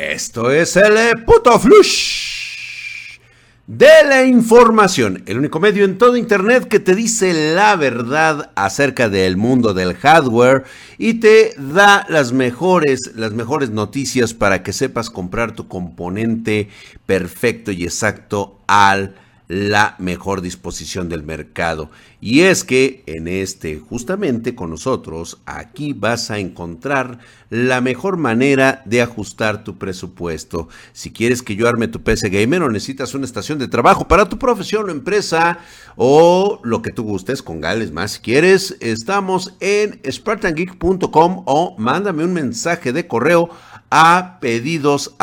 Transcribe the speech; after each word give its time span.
Esto 0.00 0.50
es 0.50 0.76
el 0.76 1.24
puto 1.26 1.60
flush 1.60 3.18
de 3.66 3.90
la 4.08 4.24
información, 4.24 5.22
el 5.26 5.36
único 5.36 5.60
medio 5.60 5.84
en 5.84 5.98
todo 5.98 6.16
internet 6.16 6.68
que 6.68 6.80
te 6.80 6.94
dice 6.94 7.54
la 7.54 7.76
verdad 7.76 8.50
acerca 8.54 9.10
del 9.10 9.36
mundo 9.36 9.74
del 9.74 9.92
hardware 9.92 10.64
y 10.96 11.20
te 11.20 11.52
da 11.58 12.06
las 12.08 12.32
mejores 12.32 13.10
las 13.14 13.32
mejores 13.32 13.68
noticias 13.68 14.32
para 14.32 14.62
que 14.62 14.72
sepas 14.72 15.10
comprar 15.10 15.52
tu 15.52 15.68
componente 15.68 16.70
perfecto 17.04 17.70
y 17.70 17.84
exacto 17.84 18.58
al 18.68 19.16
la 19.50 19.96
mejor 19.98 20.42
disposición 20.42 21.08
del 21.08 21.24
mercado. 21.24 21.90
Y 22.20 22.42
es 22.42 22.62
que 22.62 23.02
en 23.06 23.26
este, 23.26 23.80
justamente 23.80 24.54
con 24.54 24.70
nosotros, 24.70 25.40
aquí 25.44 25.92
vas 25.92 26.30
a 26.30 26.38
encontrar 26.38 27.18
la 27.48 27.80
mejor 27.80 28.16
manera 28.16 28.80
de 28.84 29.02
ajustar 29.02 29.64
tu 29.64 29.76
presupuesto. 29.76 30.68
Si 30.92 31.10
quieres 31.10 31.42
que 31.42 31.56
yo 31.56 31.66
arme 31.66 31.88
tu 31.88 32.00
PC 32.00 32.28
Gamer 32.28 32.62
o 32.62 32.70
necesitas 32.70 33.12
una 33.12 33.24
estación 33.24 33.58
de 33.58 33.66
trabajo 33.66 34.06
para 34.06 34.28
tu 34.28 34.38
profesión 34.38 34.88
o 34.88 34.92
empresa 34.92 35.58
o 35.96 36.60
lo 36.62 36.80
que 36.80 36.92
tú 36.92 37.02
gustes 37.02 37.42
con 37.42 37.60
Gales 37.60 37.90
más, 37.90 38.12
si 38.12 38.20
quieres, 38.20 38.76
estamos 38.78 39.54
en 39.58 40.00
spartangeek.com 40.08 41.42
o 41.46 41.74
mándame 41.76 42.22
un 42.22 42.34
mensaje 42.34 42.92
de 42.92 43.08
correo 43.08 43.50
a 43.90 44.38
pedidos 44.40 45.14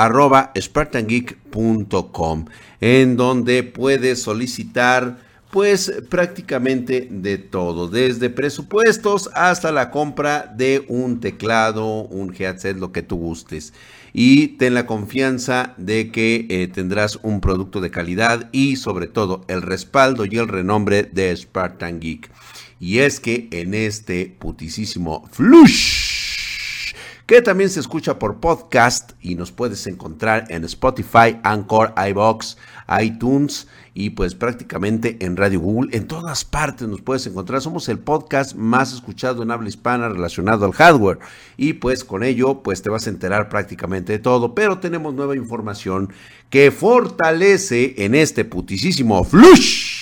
en 2.81 3.17
donde 3.17 3.63
puedes 3.63 4.21
solicitar 4.21 5.27
pues 5.49 5.91
prácticamente 6.09 7.07
de 7.09 7.37
todo, 7.37 7.87
desde 7.87 8.29
presupuestos 8.29 9.29
hasta 9.33 9.71
la 9.71 9.91
compra 9.91 10.53
de 10.55 10.85
un 10.89 11.21
teclado, 11.21 12.03
un 12.03 12.35
headset, 12.37 12.77
lo 12.77 12.91
que 12.91 13.01
tú 13.01 13.15
gustes. 13.17 13.73
Y 14.13 14.49
ten 14.57 14.73
la 14.73 14.85
confianza 14.85 15.73
de 15.77 16.11
que 16.11 16.47
eh, 16.49 16.67
tendrás 16.67 17.19
un 17.23 17.39
producto 17.39 17.81
de 17.81 17.91
calidad 17.91 18.49
y 18.51 18.75
sobre 18.75 19.07
todo 19.07 19.45
el 19.47 19.61
respaldo 19.61 20.25
y 20.25 20.37
el 20.37 20.47
renombre 20.47 21.03
de 21.03 21.35
Spartan 21.35 21.99
Geek. 22.01 22.29
Y 22.79 22.99
es 22.99 23.19
que 23.19 23.47
en 23.51 23.73
este 23.73 24.35
putisísimo 24.37 25.27
flush 25.31 26.06
que 27.27 27.41
también 27.41 27.69
se 27.69 27.81
escucha 27.81 28.17
por 28.17 28.39
podcast 28.39 29.11
y 29.21 29.35
nos 29.35 29.51
puedes 29.51 29.85
encontrar 29.85 30.45
en 30.47 30.63
Spotify, 30.63 31.37
Anchor, 31.43 31.93
iBox, 32.09 32.57
iTunes 33.01 33.67
y 33.93 34.11
pues 34.11 34.33
prácticamente 34.33 35.17
en 35.19 35.35
Radio 35.35 35.59
Google. 35.59 35.95
En 35.95 36.07
todas 36.07 36.45
partes 36.45 36.87
nos 36.87 37.01
puedes 37.01 37.27
encontrar. 37.27 37.59
Somos 37.59 37.89
el 37.89 37.99
podcast 37.99 38.55
más 38.55 38.93
escuchado 38.93 39.43
en 39.43 39.51
habla 39.51 39.67
hispana 39.67 40.07
relacionado 40.07 40.65
al 40.65 40.71
hardware 40.71 41.19
y 41.57 41.73
pues 41.73 42.05
con 42.05 42.23
ello 42.23 42.63
pues 42.63 42.81
te 42.81 42.89
vas 42.89 43.07
a 43.07 43.09
enterar 43.09 43.49
prácticamente 43.49 44.13
de 44.13 44.19
todo. 44.19 44.55
Pero 44.55 44.79
tenemos 44.79 45.13
nueva 45.13 45.35
información 45.35 46.13
que 46.49 46.71
fortalece 46.71 48.05
en 48.05 48.15
este 48.15 48.45
putisísimo 48.45 49.21
flush 49.25 49.96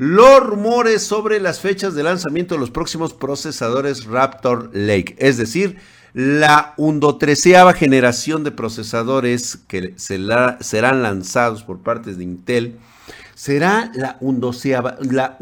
los 0.00 0.40
rumores 0.40 1.02
sobre 1.02 1.40
las 1.40 1.60
fechas 1.60 1.94
de 1.94 2.02
lanzamiento 2.02 2.54
de 2.54 2.60
los 2.60 2.70
próximos 2.70 3.12
procesadores 3.12 4.06
Raptor 4.06 4.70
Lake, 4.72 5.14
es 5.18 5.36
decir, 5.36 5.76
la 6.14 6.72
undotreceava 6.78 7.74
generación 7.74 8.42
de 8.42 8.50
procesadores 8.50 9.58
que 9.68 9.92
serán 9.98 11.02
lanzados 11.02 11.64
por 11.64 11.80
parte 11.80 12.14
de 12.14 12.24
Intel. 12.24 12.78
¿Será 13.34 13.92
la 13.94 14.16
undoceava, 14.20 14.96
la 15.02 15.36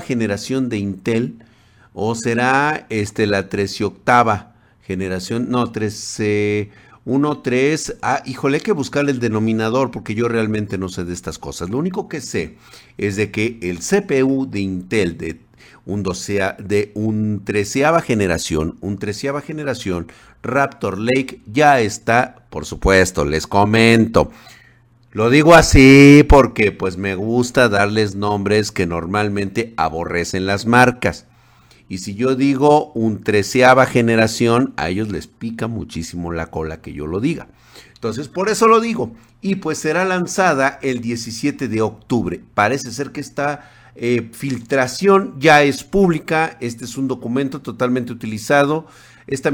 generación 0.00 0.70
de 0.70 0.78
Intel? 0.78 1.44
¿O 1.92 2.14
será 2.14 2.86
este, 2.88 3.26
la 3.26 3.50
treceoctava 3.50 4.54
generación? 4.80 5.50
No, 5.50 5.70
trece... 5.70 6.70
1, 7.06 7.38
3. 7.38 7.96
Ah, 8.02 8.22
híjole, 8.24 8.56
hay 8.56 8.62
que 8.62 8.72
buscar 8.72 9.08
el 9.08 9.20
denominador 9.20 9.90
porque 9.90 10.14
yo 10.14 10.28
realmente 10.28 10.78
no 10.78 10.88
sé 10.88 11.04
de 11.04 11.12
estas 11.12 11.38
cosas. 11.38 11.70
Lo 11.70 11.78
único 11.78 12.08
que 12.08 12.20
sé 12.20 12.56
es 12.96 13.16
de 13.16 13.30
que 13.30 13.58
el 13.62 13.80
CPU 13.80 14.48
de 14.50 14.60
Intel 14.60 15.18
de 15.18 15.40
un, 15.86 16.02
docea, 16.02 16.56
de 16.58 16.92
un 16.94 17.42
treceava 17.44 18.00
generación, 18.00 18.78
un 18.80 18.98
treceava 18.98 19.42
generación, 19.42 20.06
Raptor 20.42 20.98
Lake 20.98 21.40
ya 21.46 21.80
está, 21.80 22.46
por 22.50 22.64
supuesto, 22.64 23.24
les 23.24 23.46
comento. 23.46 24.30
Lo 25.12 25.30
digo 25.30 25.54
así 25.54 26.24
porque 26.28 26.72
pues 26.72 26.96
me 26.96 27.14
gusta 27.14 27.68
darles 27.68 28.14
nombres 28.14 28.72
que 28.72 28.86
normalmente 28.86 29.74
aborrecen 29.76 30.46
las 30.46 30.66
marcas. 30.66 31.26
Y 31.88 31.98
si 31.98 32.14
yo 32.14 32.34
digo 32.34 32.92
un 32.92 33.22
treceava 33.22 33.86
generación, 33.86 34.72
a 34.76 34.88
ellos 34.88 35.10
les 35.10 35.26
pica 35.26 35.66
muchísimo 35.66 36.32
la 36.32 36.46
cola 36.46 36.80
que 36.80 36.92
yo 36.92 37.06
lo 37.06 37.20
diga. 37.20 37.48
Entonces, 38.04 38.28
por 38.28 38.50
eso 38.50 38.68
lo 38.68 38.80
digo. 38.80 39.14
Y 39.40 39.54
pues 39.56 39.78
será 39.78 40.04
lanzada 40.04 40.78
el 40.82 41.00
17 41.00 41.68
de 41.68 41.80
octubre. 41.80 42.38
Parece 42.54 42.90
ser 42.90 43.12
que 43.12 43.20
esta 43.20 43.70
eh, 43.94 44.28
filtración 44.32 45.36
ya 45.38 45.62
es 45.62 45.84
pública. 45.84 46.58
Este 46.60 46.84
es 46.84 46.98
un 46.98 47.08
documento 47.08 47.62
totalmente 47.62 48.12
utilizado. 48.12 48.86
Esta 49.26 49.50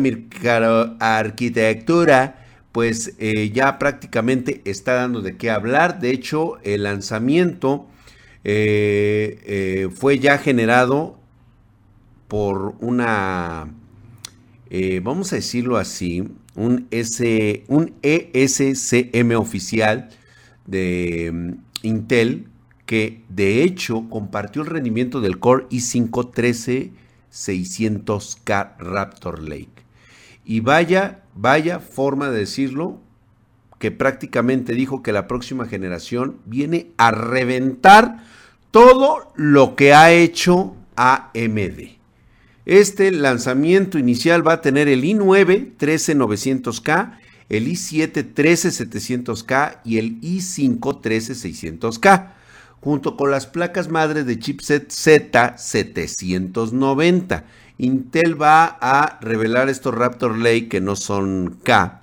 arquitectura 0.99 2.37
pues 2.73 3.15
eh, 3.19 3.51
ya 3.53 3.79
prácticamente 3.79 4.62
está 4.65 4.95
dando 4.95 5.23
de 5.23 5.37
qué 5.37 5.51
hablar. 5.51 6.01
De 6.01 6.11
hecho, 6.11 6.59
el 6.62 6.85
lanzamiento 6.85 7.87
eh, 8.43 9.89
fue 9.95 10.19
ya 10.19 10.39
generado 10.39 11.19
por 12.31 12.77
una, 12.79 13.75
eh, 14.71 15.01
vamos 15.03 15.33
a 15.33 15.37
decirlo 15.37 15.79
así, 15.79 16.29
un, 16.55 16.87
S, 16.93 17.65
un 17.67 17.93
ESCM 18.03 19.33
oficial 19.37 20.11
de 20.65 21.31
mm, 21.33 21.55
Intel 21.83 22.47
que 22.87 23.25
de 23.29 23.65
hecho 23.65 24.09
compartió 24.09 24.63
el 24.63 24.69
rendimiento 24.69 25.21
del 25.21 25.41
Core 25.41 25.67
i5 25.71 26.33
13600K 27.33 28.77
Raptor 28.79 29.43
Lake. 29.43 29.83
Y 30.45 30.61
vaya, 30.61 31.25
vaya 31.35 31.81
forma 31.81 32.31
de 32.31 32.39
decirlo, 32.39 33.01
que 33.81 33.91
prácticamente 33.91 34.75
dijo 34.75 35.03
que 35.03 35.11
la 35.11 35.27
próxima 35.27 35.67
generación 35.67 36.37
viene 36.47 36.93
a 36.97 37.11
reventar 37.11 38.23
todo 38.71 39.33
lo 39.35 39.75
que 39.75 39.95
ha 39.95 40.12
hecho 40.12 40.77
AMD. 40.95 42.00
Este 42.66 43.10
lanzamiento 43.10 43.98
inicial 43.98 44.47
va 44.47 44.53
a 44.54 44.60
tener 44.60 44.88
el 44.88 45.03
i9 45.03 45.78
13900K, 45.78 47.19
el 47.48 47.69
i7 47.69 48.34
13700K 48.34 49.78
y 49.84 49.97
el 49.98 50.21
i5 50.21 51.00
13600K, 51.00 52.32
junto 52.81 53.16
con 53.16 53.31
las 53.31 53.47
placas 53.47 53.88
madres 53.88 54.26
de 54.26 54.38
chipset 54.38 54.91
Z790. 54.91 57.44
Intel 57.78 58.38
va 58.41 58.76
a 58.81 59.19
revelar 59.22 59.69
estos 59.70 59.94
Raptor 59.94 60.37
Lake 60.37 60.69
que 60.69 60.82
no 60.82 60.97
son 60.97 61.60
K 61.62 62.03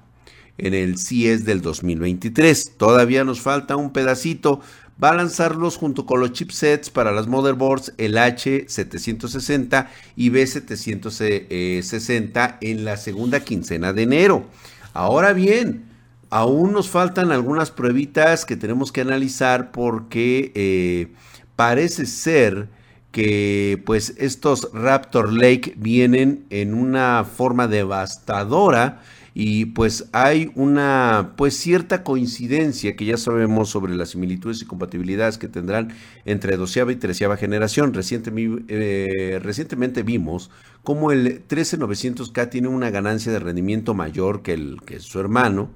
en 0.57 0.73
el 0.73 0.97
CIES 0.97 1.45
del 1.45 1.61
2023. 1.61 2.77
Todavía 2.77 3.23
nos 3.23 3.41
falta 3.41 3.75
un 3.75 3.93
pedacito 3.93 4.61
va 5.03 5.09
a 5.11 5.15
lanzarlos 5.15 5.77
junto 5.77 6.05
con 6.05 6.19
los 6.19 6.33
chipsets 6.33 6.89
para 6.89 7.11
las 7.11 7.27
motherboards 7.27 7.93
el 7.97 8.15
H760 8.15 9.87
y 10.15 10.31
B760 10.31 12.57
en 12.61 12.85
la 12.85 12.97
segunda 12.97 13.41
quincena 13.41 13.93
de 13.93 14.01
enero. 14.03 14.45
Ahora 14.93 15.33
bien, 15.33 15.85
aún 16.29 16.73
nos 16.73 16.89
faltan 16.89 17.31
algunas 17.31 17.71
pruebitas 17.71 18.45
que 18.45 18.57
tenemos 18.57 18.91
que 18.91 19.01
analizar 19.01 19.71
porque 19.71 20.51
eh, 20.55 21.07
parece 21.55 22.05
ser 22.05 22.69
que 23.11 23.81
pues 23.85 24.13
estos 24.17 24.69
Raptor 24.73 25.33
Lake 25.33 25.73
vienen 25.77 26.45
en 26.49 26.73
una 26.73 27.23
forma 27.23 27.67
devastadora 27.67 29.01
y 29.39 29.65
pues 29.65 30.09
hay 30.13 30.49
una 30.55 31.33
pues 31.37 31.55
cierta 31.55 32.03
coincidencia 32.03 32.95
que 32.95 33.05
ya 33.05 33.17
sabemos 33.17 33.69
sobre 33.69 33.93
las 33.93 34.09
similitudes 34.09 34.63
y 34.63 34.65
compatibilidades 34.65 35.37
que 35.37 35.47
tendrán 35.47 35.93
entre 36.25 36.57
doceava 36.57 36.91
y 36.91 36.95
treceava 36.95 37.37
generación. 37.37 37.93
Eh, 37.95 39.39
recientemente 39.39 40.01
vimos 40.01 40.49
cómo 40.81 41.11
el 41.11 41.47
13900K 41.47 42.49
tiene 42.49 42.67
una 42.67 42.89
ganancia 42.89 43.31
de 43.31 43.37
rendimiento 43.37 43.93
mayor 43.93 44.41
que, 44.41 44.53
el, 44.53 44.81
que 44.83 44.99
su 44.99 45.19
hermano, 45.19 45.69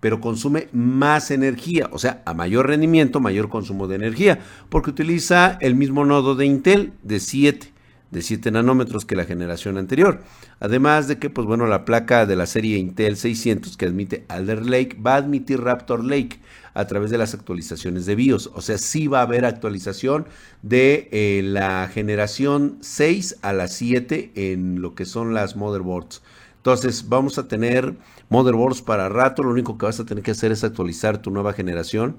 pero 0.00 0.20
consume 0.20 0.66
más 0.72 1.30
energía, 1.30 1.88
o 1.92 2.00
sea, 2.00 2.20
a 2.26 2.34
mayor 2.34 2.66
rendimiento, 2.66 3.20
mayor 3.20 3.48
consumo 3.48 3.86
de 3.86 3.94
energía, 3.94 4.40
porque 4.70 4.90
utiliza 4.90 5.56
el 5.60 5.76
mismo 5.76 6.04
nodo 6.04 6.34
de 6.34 6.46
Intel 6.46 6.94
de 7.04 7.20
7 7.20 7.73
de 8.14 8.22
7 8.22 8.52
nanómetros 8.52 9.04
que 9.04 9.16
la 9.16 9.24
generación 9.24 9.76
anterior. 9.76 10.22
Además 10.60 11.08
de 11.08 11.18
que, 11.18 11.30
pues 11.30 11.46
bueno, 11.48 11.66
la 11.66 11.84
placa 11.84 12.26
de 12.26 12.36
la 12.36 12.46
serie 12.46 12.78
Intel 12.78 13.16
600 13.16 13.76
que 13.76 13.86
admite 13.86 14.24
Alder 14.28 14.64
Lake 14.64 14.96
va 15.04 15.14
a 15.14 15.16
admitir 15.16 15.60
Raptor 15.60 16.04
Lake 16.04 16.38
a 16.74 16.86
través 16.86 17.10
de 17.10 17.18
las 17.18 17.34
actualizaciones 17.34 18.06
de 18.06 18.14
BIOS. 18.14 18.50
O 18.54 18.60
sea, 18.60 18.78
sí 18.78 19.08
va 19.08 19.18
a 19.18 19.22
haber 19.22 19.44
actualización 19.44 20.26
de 20.62 21.08
eh, 21.10 21.42
la 21.42 21.88
generación 21.92 22.78
6 22.80 23.38
a 23.42 23.52
la 23.52 23.66
7 23.66 24.30
en 24.36 24.80
lo 24.80 24.94
que 24.94 25.04
son 25.04 25.34
las 25.34 25.56
motherboards 25.56 26.22
Entonces 26.58 27.08
vamos 27.08 27.38
a 27.38 27.48
tener 27.48 27.96
motherboards 28.28 28.80
para 28.80 29.08
rato. 29.08 29.42
Lo 29.42 29.50
único 29.50 29.76
que 29.76 29.86
vas 29.86 29.98
a 29.98 30.06
tener 30.06 30.22
que 30.22 30.30
hacer 30.30 30.52
es 30.52 30.62
actualizar 30.62 31.18
tu 31.18 31.32
nueva 31.32 31.52
generación. 31.52 32.16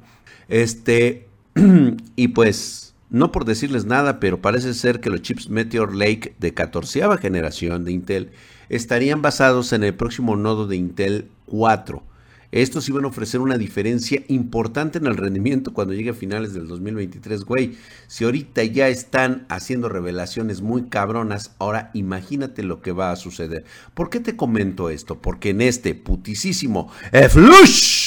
Este, 0.49 1.29
y 2.17 2.27
pues, 2.27 2.84
no 3.09 3.31
por 3.31 3.45
decirles 3.45 3.85
nada, 3.85 4.19
pero 4.19 4.41
parece 4.41 4.73
ser 4.73 4.99
que 4.99 5.09
los 5.09 5.21
chips 5.21 5.49
Meteor 5.49 5.95
Lake 5.95 6.35
de 6.39 6.53
14 6.53 7.01
generación 7.19 7.85
de 7.85 7.91
Intel 7.91 8.31
estarían 8.69 9.21
basados 9.21 9.73
en 9.73 9.83
el 9.83 9.93
próximo 9.93 10.35
nodo 10.35 10.67
de 10.67 10.75
Intel 10.75 11.29
4. 11.45 12.03
Estos 12.51 12.87
iban 12.87 13.03
a 13.03 13.09
ofrecer 13.09 13.41
una 13.41 13.57
diferencia 13.57 14.23
importante 14.29 14.97
en 14.97 15.07
el 15.07 15.17
rendimiento 15.17 15.73
cuando 15.73 15.93
llegue 15.93 16.11
a 16.11 16.13
finales 16.13 16.53
del 16.53 16.67
2023. 16.67 17.43
Güey, 17.43 17.75
si 18.07 18.23
ahorita 18.23 18.63
ya 18.63 18.87
están 18.87 19.45
haciendo 19.49 19.89
revelaciones 19.89 20.61
muy 20.61 20.83
cabronas, 20.83 21.51
ahora 21.59 21.91
imagínate 21.93 22.63
lo 22.63 22.81
que 22.81 22.93
va 22.93 23.11
a 23.11 23.17
suceder. 23.17 23.65
¿Por 23.93 24.09
qué 24.09 24.21
te 24.21 24.37
comento 24.37 24.89
esto? 24.89 25.21
Porque 25.21 25.49
en 25.49 25.59
este 25.59 25.95
putisísimo 25.95 26.89
Flush, 27.29 28.04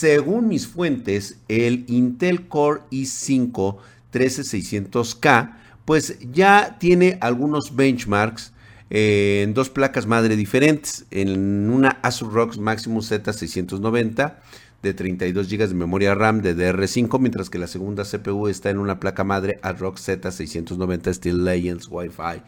según 0.00 0.48
mis 0.48 0.66
fuentes, 0.66 1.36
el 1.48 1.84
Intel 1.86 2.48
Core 2.48 2.80
i5 2.90 3.76
13600K, 4.10 5.56
pues 5.84 6.16
ya 6.32 6.78
tiene 6.80 7.18
algunos 7.20 7.76
benchmarks 7.76 8.54
en 8.88 9.52
dos 9.52 9.68
placas 9.68 10.06
madre 10.06 10.36
diferentes, 10.36 11.04
en 11.10 11.68
una 11.68 11.98
Asus 12.00 12.32
ROG 12.32 12.58
Maximus 12.58 13.12
Z690 13.12 14.36
de 14.82 14.94
32 14.94 15.50
GB 15.50 15.68
de 15.68 15.74
memoria 15.74 16.14
RAM 16.14 16.40
de 16.40 16.56
DR5, 16.56 17.18
mientras 17.18 17.50
que 17.50 17.58
la 17.58 17.66
segunda 17.66 18.04
CPU 18.04 18.48
está 18.48 18.70
en 18.70 18.78
una 18.78 19.00
placa 19.00 19.22
madre 19.22 19.60
ASRock 19.62 19.98
Z690 19.98 21.12
Steel 21.12 21.44
Legends 21.44 21.88
Wi-Fi 21.90 22.40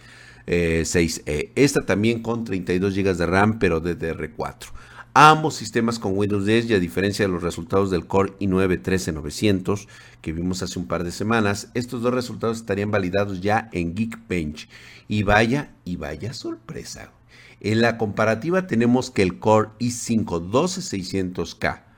6E. 0.47 1.23
Eh, 1.27 1.53
Esta 1.55 1.83
también 1.83 2.23
con 2.23 2.45
32 2.45 2.95
GB 2.95 3.15
de 3.15 3.27
RAM, 3.27 3.59
pero 3.59 3.81
de 3.81 3.99
DR4. 3.99 4.69
Ambos 5.15 5.57
sistemas 5.57 5.99
con 5.99 6.17
Windows 6.17 6.47
10 6.47 6.71
y 6.71 6.75
a 6.75 6.79
diferencia 6.79 7.27
de 7.27 7.31
los 7.31 7.43
resultados 7.43 7.91
del 7.91 8.07
Core 8.07 8.33
i9 8.41 8.81
13900 8.81 9.87
que 10.23 10.33
vimos 10.33 10.63
hace 10.63 10.79
un 10.79 10.87
par 10.87 11.05
de 11.05 11.13
semanas, 11.13 11.69
estos 11.75 12.01
dos 12.01 12.15
resultados 12.15 12.57
estarían 12.57 12.91
validados 12.91 13.43
ya 13.43 13.69
en 13.73 13.95
Geekbench. 13.95 14.71
Y 15.09 15.23
vaya, 15.23 15.75
y 15.85 15.97
vaya 15.97 16.33
sorpresa. 16.33 17.13
En 17.61 17.83
la 17.83 17.99
comparativa 17.99 18.67
tenemos 18.67 19.11
que 19.11 19.21
el 19.21 19.39
Core 19.39 19.69
i5 19.81 20.51
12600K 20.51 21.92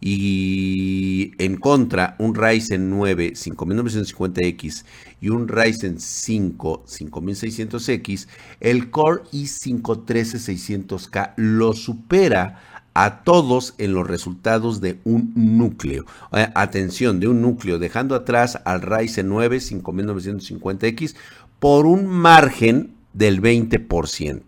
y 0.00 1.32
en 1.38 1.56
contra 1.56 2.16
un 2.18 2.34
Ryzen 2.34 2.88
9 2.88 3.32
5950X 3.34 4.84
y 5.20 5.28
un 5.28 5.48
Ryzen 5.48 6.00
5 6.00 6.84
5600X, 6.86 8.26
el 8.60 8.90
Core 8.90 9.22
i5 9.32 10.04
13600K 10.06 11.34
lo 11.36 11.74
supera 11.74 12.62
a 12.94 13.22
todos 13.22 13.74
en 13.78 13.92
los 13.92 14.06
resultados 14.06 14.80
de 14.80 14.98
un 15.04 15.32
núcleo. 15.34 16.04
Eh, 16.32 16.48
atención, 16.54 17.20
de 17.20 17.28
un 17.28 17.40
núcleo, 17.40 17.78
dejando 17.78 18.14
atrás 18.14 18.58
al 18.64 18.82
Ryzen 18.82 19.28
9 19.28 19.58
5950X 19.58 21.14
por 21.58 21.86
un 21.86 22.06
margen 22.06 22.94
del 23.12 23.40
20%. 23.40 24.42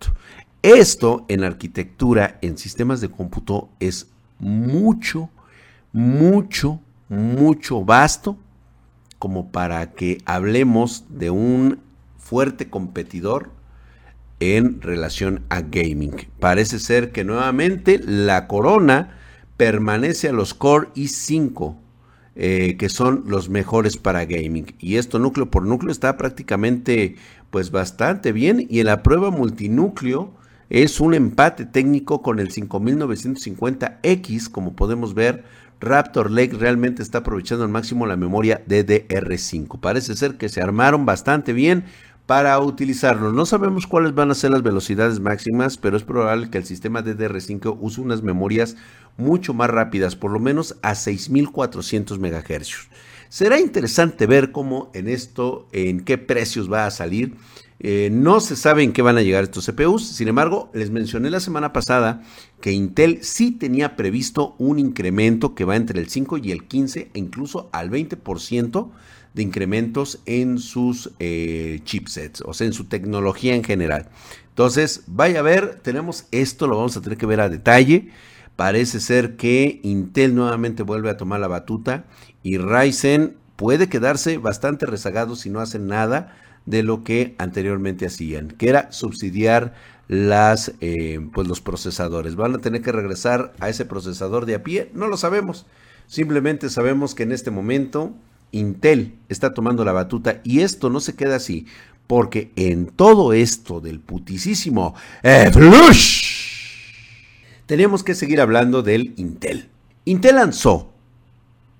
Esto 0.62 1.24
en 1.28 1.44
arquitectura, 1.44 2.38
en 2.40 2.56
sistemas 2.56 3.00
de 3.00 3.10
cómputo, 3.10 3.68
es 3.80 4.08
mucho, 4.38 5.30
mucho, 5.92 6.80
mucho 7.08 7.84
vasto 7.84 8.36
como 9.18 9.52
para 9.52 9.92
que 9.92 10.18
hablemos 10.24 11.04
de 11.08 11.30
un 11.30 11.78
fuerte 12.18 12.68
competidor 12.68 13.50
en 14.40 14.80
relación 14.80 15.42
a 15.48 15.60
gaming. 15.60 16.26
Parece 16.40 16.80
ser 16.80 17.12
que 17.12 17.24
nuevamente 17.24 18.00
la 18.04 18.48
corona 18.48 19.16
permanece 19.56 20.28
a 20.28 20.32
los 20.32 20.54
Core 20.54 20.88
i5, 20.96 21.76
eh, 22.34 22.76
que 22.78 22.88
son 22.88 23.24
los 23.28 23.48
mejores 23.48 23.96
para 23.96 24.24
gaming. 24.24 24.74
Y 24.80 24.96
esto 24.96 25.20
núcleo 25.20 25.50
por 25.50 25.64
núcleo 25.64 25.92
está 25.92 26.16
prácticamente 26.16 27.14
pues 27.50 27.70
bastante 27.70 28.32
bien. 28.32 28.66
Y 28.68 28.80
en 28.80 28.86
la 28.86 29.04
prueba 29.04 29.30
multinúcleo 29.30 30.32
es 30.70 30.98
un 30.98 31.14
empate 31.14 31.66
técnico 31.66 32.22
con 32.22 32.40
el 32.40 32.50
5950X, 32.50 34.48
como 34.50 34.72
podemos 34.72 35.14
ver 35.14 35.44
Raptor 35.82 36.30
Lake 36.30 36.56
realmente 36.56 37.02
está 37.02 37.18
aprovechando 37.18 37.64
al 37.64 37.70
máximo 37.70 38.06
la 38.06 38.16
memoria 38.16 38.62
DDR5. 38.68 39.80
Parece 39.80 40.14
ser 40.14 40.36
que 40.36 40.48
se 40.48 40.62
armaron 40.62 41.04
bastante 41.04 41.52
bien 41.52 41.84
para 42.26 42.58
utilizarlo. 42.60 43.32
No 43.32 43.44
sabemos 43.46 43.88
cuáles 43.88 44.14
van 44.14 44.30
a 44.30 44.36
ser 44.36 44.52
las 44.52 44.62
velocidades 44.62 45.18
máximas, 45.18 45.76
pero 45.76 45.96
es 45.96 46.04
probable 46.04 46.50
que 46.50 46.58
el 46.58 46.64
sistema 46.64 47.02
DDR5 47.02 47.78
use 47.80 48.00
unas 48.00 48.22
memorias 48.22 48.76
mucho 49.16 49.54
más 49.54 49.70
rápidas, 49.70 50.14
por 50.14 50.30
lo 50.30 50.38
menos 50.38 50.76
a 50.82 50.94
6400 50.94 52.16
MHz. 52.20 52.88
Será 53.28 53.58
interesante 53.58 54.26
ver 54.26 54.52
cómo 54.52 54.88
en 54.94 55.08
esto, 55.08 55.66
en 55.72 56.04
qué 56.04 56.16
precios 56.16 56.72
va 56.72 56.86
a 56.86 56.92
salir 56.92 57.34
eh, 57.84 58.10
no 58.12 58.38
se 58.38 58.54
sabe 58.54 58.84
en 58.84 58.92
qué 58.92 59.02
van 59.02 59.18
a 59.18 59.22
llegar 59.22 59.42
estos 59.42 59.66
CPUs. 59.66 60.06
Sin 60.06 60.28
embargo, 60.28 60.70
les 60.72 60.90
mencioné 60.90 61.30
la 61.30 61.40
semana 61.40 61.72
pasada 61.72 62.22
que 62.60 62.70
Intel 62.70 63.24
sí 63.24 63.50
tenía 63.50 63.96
previsto 63.96 64.54
un 64.58 64.78
incremento 64.78 65.56
que 65.56 65.64
va 65.64 65.74
entre 65.74 66.00
el 66.00 66.08
5 66.08 66.38
y 66.38 66.52
el 66.52 66.64
15 66.68 67.10
e 67.12 67.18
incluso 67.18 67.68
al 67.72 67.90
20% 67.90 68.88
de 69.34 69.42
incrementos 69.42 70.20
en 70.26 70.58
sus 70.58 71.10
eh, 71.18 71.80
chipsets, 71.82 72.42
o 72.42 72.54
sea, 72.54 72.68
en 72.68 72.72
su 72.72 72.84
tecnología 72.84 73.56
en 73.56 73.64
general. 73.64 74.10
Entonces, 74.50 75.02
vaya 75.08 75.40
a 75.40 75.42
ver, 75.42 75.80
tenemos 75.82 76.26
esto, 76.30 76.68
lo 76.68 76.76
vamos 76.76 76.96
a 76.96 77.00
tener 77.00 77.18
que 77.18 77.26
ver 77.26 77.40
a 77.40 77.48
detalle. 77.48 78.10
Parece 78.54 79.00
ser 79.00 79.34
que 79.36 79.80
Intel 79.82 80.36
nuevamente 80.36 80.84
vuelve 80.84 81.10
a 81.10 81.16
tomar 81.16 81.40
la 81.40 81.48
batuta 81.48 82.04
y 82.44 82.58
Ryzen 82.58 83.34
puede 83.56 83.88
quedarse 83.88 84.38
bastante 84.38 84.86
rezagado 84.86 85.34
si 85.34 85.50
no 85.50 85.58
hacen 85.58 85.88
nada 85.88 86.36
de 86.66 86.82
lo 86.82 87.04
que 87.04 87.34
anteriormente 87.38 88.06
hacían, 88.06 88.48
que 88.48 88.68
era 88.68 88.92
subsidiar 88.92 89.74
las, 90.08 90.72
eh, 90.80 91.20
pues 91.32 91.48
los 91.48 91.60
procesadores. 91.60 92.36
¿Van 92.36 92.54
a 92.54 92.58
tener 92.58 92.82
que 92.82 92.92
regresar 92.92 93.52
a 93.60 93.68
ese 93.68 93.84
procesador 93.84 94.46
de 94.46 94.56
a 94.56 94.62
pie? 94.62 94.90
No 94.94 95.08
lo 95.08 95.16
sabemos. 95.16 95.66
Simplemente 96.06 96.68
sabemos 96.68 97.14
que 97.14 97.22
en 97.22 97.32
este 97.32 97.50
momento 97.50 98.14
Intel 98.50 99.14
está 99.28 99.54
tomando 99.54 99.84
la 99.84 99.92
batuta 99.92 100.40
y 100.44 100.60
esto 100.60 100.90
no 100.90 101.00
se 101.00 101.14
queda 101.14 101.36
así, 101.36 101.66
porque 102.06 102.52
en 102.56 102.86
todo 102.86 103.32
esto 103.32 103.80
del 103.80 104.00
putisísimo 104.00 104.94
Flush, 105.52 106.26
tenemos 107.66 108.04
que 108.04 108.14
seguir 108.14 108.40
hablando 108.40 108.82
del 108.82 109.14
Intel. 109.16 109.70
Intel 110.04 110.34
lanzó 110.34 110.92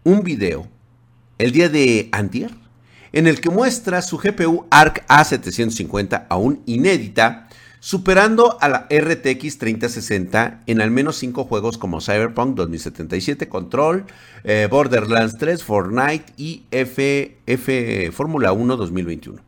un 0.04 0.22
video 0.22 0.66
el 1.38 1.52
día 1.52 1.68
de 1.68 2.08
antier 2.12 2.61
en 3.12 3.26
el 3.26 3.40
que 3.40 3.50
muestra 3.50 4.02
su 4.02 4.18
GPU 4.18 4.66
ARC 4.70 5.06
A750 5.06 6.26
aún 6.28 6.62
inédita, 6.66 7.48
superando 7.80 8.58
a 8.60 8.68
la 8.68 8.86
RTX 8.90 9.58
3060 9.58 10.62
en 10.66 10.80
al 10.80 10.90
menos 10.90 11.16
5 11.16 11.44
juegos 11.44 11.78
como 11.78 12.00
Cyberpunk 12.00 12.56
2077, 12.56 13.48
Control, 13.48 14.06
eh, 14.44 14.68
Borderlands 14.70 15.36
3, 15.36 15.64
Fortnite 15.64 16.32
y 16.36 16.64
F, 16.70 18.10
Fórmula 18.12 18.52
1 18.52 18.76
2021. 18.76 19.42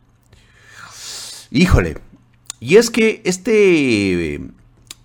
Híjole, 1.51 1.97
y 2.59 2.75
es 2.75 2.89
que 2.89 3.21
este, 3.23 4.41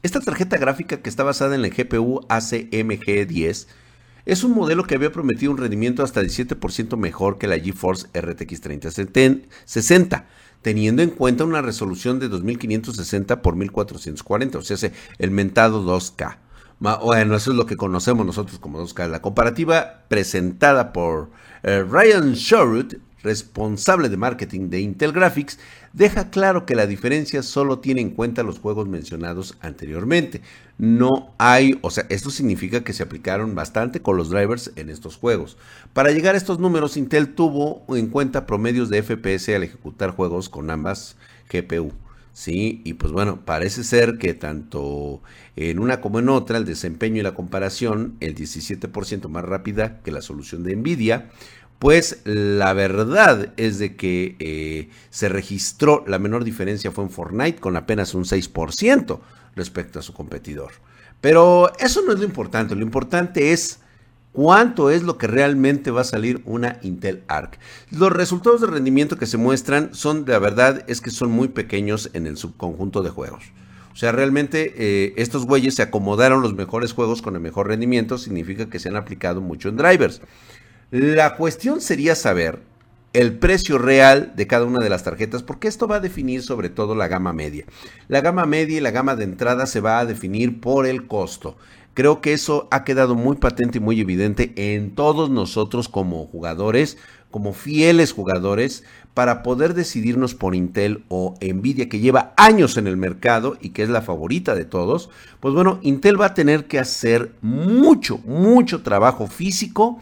esta 0.03 0.21
tarjeta 0.21 0.57
gráfica 0.57 0.97
que 0.99 1.09
está 1.09 1.23
basada 1.23 1.55
en 1.55 1.65
el 1.65 1.71
GPU 1.71 2.27
ACMG10 2.29 3.67
es 4.31 4.45
un 4.45 4.53
modelo 4.53 4.85
que 4.85 4.95
había 4.95 5.11
prometido 5.11 5.51
un 5.51 5.59
rendimiento 5.59 6.05
hasta 6.05 6.23
17% 6.23 6.97
mejor 6.97 7.37
que 7.37 7.49
la 7.49 7.59
GeForce 7.59 8.07
RTX 8.15 8.61
3060, 8.61 10.27
teniendo 10.63 11.03
en 11.03 11.11
cuenta 11.11 11.43
una 11.43 11.63
resolución 11.63 12.21
de 12.21 12.29
2560 12.29 13.35
x 13.35 13.55
1440, 13.57 14.59
o 14.59 14.63
sea, 14.63 14.93
el 15.19 15.33
mentado 15.33 15.85
2K. 15.85 16.37
Bueno, 16.79 17.35
eso 17.35 17.51
es 17.51 17.57
lo 17.57 17.67
que 17.67 17.77
conocemos 17.77 18.25
nosotros 18.25 18.61
como 18.61 18.81
2K. 18.81 19.09
La 19.09 19.21
comparativa 19.21 20.05
presentada 20.07 20.93
por 20.93 21.31
eh, 21.65 21.83
Ryan 21.83 22.35
Sherwood 22.35 22.95
responsable 23.23 24.09
de 24.09 24.17
marketing 24.17 24.69
de 24.71 24.81
Intel 24.81 25.13
Graphics, 25.13 25.59
deja 25.93 26.31
claro 26.31 26.67
que 26.67 26.75
la 26.75 26.87
diferencia 26.87 27.43
solo 27.43 27.79
tiene 27.81 28.01
en 28.01 28.11
cuenta 28.11 28.43
los 28.43 28.59
juegos 28.59 28.89
mencionados 28.89 29.57
anteriormente. 29.61 30.41
No 30.79 31.35
hay, 31.39 31.79
o 31.83 31.91
sea, 31.91 32.07
esto 32.09 32.31
significa 32.31 32.83
que 32.83 32.93
se 32.93 33.03
aplicaron 33.03 33.55
bastante 33.55 34.01
con 34.01 34.17
los 34.17 34.31
drivers 34.31 34.73
en 34.77 34.89
estos 34.89 35.17
juegos. 35.17 35.57
Para 35.93 36.11
llegar 36.11 36.35
a 36.35 36.39
estos 36.39 36.59
números, 36.59 36.97
Intel 36.97 37.35
tuvo 37.35 37.85
en 37.95 38.09
cuenta 38.09 38.47
promedios 38.47 38.89
de 38.89 39.03
FPS 39.03 39.55
al 39.55 39.65
ejecutar 39.65 40.11
juegos 40.11 40.49
con 40.49 40.71
ambas 40.71 41.17
GPU. 41.53 41.93
Sí, 42.33 42.81
y 42.85 42.95
pues 42.95 43.13
bueno, 43.13 43.45
parece 43.45 43.83
ser 43.83 44.17
que 44.17 44.35
tanto 44.35 45.21
en 45.57 45.79
una 45.79 46.01
como 46.01 46.21
en 46.21 46.29
otra, 46.29 46.59
el 46.59 46.65
desempeño 46.65 47.21
y 47.21 47.23
la 47.23 47.35
comparación, 47.35 48.17
el 48.21 48.35
17% 48.35 49.29
más 49.29 49.45
rápida 49.45 50.01
que 50.03 50.13
la 50.13 50.23
solución 50.23 50.63
de 50.63 50.77
Nvidia, 50.77 51.29
pues 51.81 52.21
la 52.25 52.75
verdad 52.75 53.55
es 53.57 53.79
de 53.79 53.97
que 53.97 54.37
eh, 54.39 54.91
se 55.09 55.31
registró, 55.31 56.05
la 56.07 56.19
menor 56.19 56.45
diferencia 56.45 56.93
fue 56.93 57.05
en 57.05 57.11
Fortnite 57.11 57.59
con 57.59 57.75
apenas 57.75 58.15
un 58.15 58.25
6% 58.25 59.19
respecto 59.57 59.99
a 59.99 60.03
su 60.03 60.13
competidor. 60.13 60.73
Pero 61.23 61.73
eso 61.79 62.03
no 62.03 62.13
es 62.13 62.19
lo 62.19 62.27
importante, 62.27 62.75
lo 62.77 62.83
importante 62.83 63.53
es 63.53 63.81
cuánto 64.33 64.91
es 64.91 65.05
lo 65.05 65.17
que 65.17 65.27
realmente 65.27 65.91
va 65.91 66.03
a 66.03 66.05
salir 66.05 66.43
una 66.45 66.79
Intel 66.83 67.23
Arc. 67.29 67.59
Los 67.91 68.13
resultados 68.13 68.61
de 68.61 68.67
rendimiento 68.67 69.17
que 69.17 69.25
se 69.25 69.39
muestran 69.39 69.95
son, 69.95 70.27
la 70.27 70.39
verdad, 70.39 70.85
es 70.87 71.01
que 71.01 71.11
son 71.11 71.31
muy 71.31 71.49
pequeños 71.49 72.11
en 72.13 72.27
el 72.27 72.37
subconjunto 72.37 73.03
de 73.03 73.09
juegos. 73.09 73.45
O 73.95 73.97
sea, 73.97 74.13
realmente 74.13 74.75
eh, 74.77 75.15
estos 75.17 75.47
güeyes 75.47 75.77
se 75.77 75.83
acomodaron 75.83 76.43
los 76.43 76.53
mejores 76.53 76.93
juegos 76.93 77.23
con 77.23 77.37
el 77.37 77.41
mejor 77.41 77.69
rendimiento, 77.69 78.19
significa 78.19 78.69
que 78.69 78.79
se 78.79 78.91
han 78.91 78.97
aplicado 78.97 79.41
mucho 79.41 79.71
en 79.71 79.79
drivers. 79.79 80.21
La 80.91 81.37
cuestión 81.37 81.81
sería 81.81 82.17
saber 82.17 82.59
el 83.13 83.39
precio 83.39 83.79
real 83.79 84.33
de 84.35 84.49
cada 84.49 84.65
una 84.65 84.83
de 84.83 84.91
las 84.91 85.05
tarjetas, 85.05 85.45
porque 85.45 85.69
esto 85.69 85.87
va 85.87 85.97
a 85.97 86.01
definir 86.01 86.43
sobre 86.43 86.69
todo 86.69 86.97
la 86.97 87.07
gama 87.07 87.33
media. 87.33 87.65
La 88.09 88.21
gama 88.21 88.45
media 88.45 88.79
y 88.79 88.81
la 88.81 88.91
gama 88.91 89.15
de 89.15 89.23
entrada 89.23 89.67
se 89.67 89.81
va 89.81 90.01
a 90.01 90.05
definir 90.05 90.61
por 90.61 90.87
el 90.87 91.07
costo. 91.07 91.57
Creo 91.95 92.21
que 92.21 92.33
eso 92.33 92.67
ha 92.73 92.83
quedado 92.83 93.15
muy 93.15 93.37
patente 93.37 93.79
y 93.79 93.81
muy 93.81 94.01
evidente 94.01 94.53
en 94.57 94.97
todos 94.97 95.31
nosotros 95.31 95.89
como 95.89 96.27
jugadores, 96.27 96.99
como 97.31 97.53
fieles 97.53 98.13
jugadores, 98.13 98.83
para 99.15 99.45
poder 99.45 99.75
decidirnos 99.75 100.35
por 100.35 100.57
Intel 100.57 101.05
o 101.09 101.37
Nvidia, 101.41 101.89
que 101.89 102.01
lleva 102.01 102.33
años 102.37 102.77
en 102.77 102.89
el 102.89 102.97
mercado 102.97 103.57
y 103.61 103.71
que 103.71 103.85
es 103.85 103.91
la 103.91 104.03
favorita 104.03 104.57
de 104.57 104.65
todos. 104.65 105.09
Pues 105.39 105.55
bueno, 105.55 105.79
Intel 105.83 106.21
va 106.21 106.27
a 106.27 106.35
tener 106.35 106.67
que 106.67 106.81
hacer 106.81 107.33
mucho, 107.43 108.19
mucho 108.19 108.83
trabajo 108.83 109.29
físico 109.29 110.01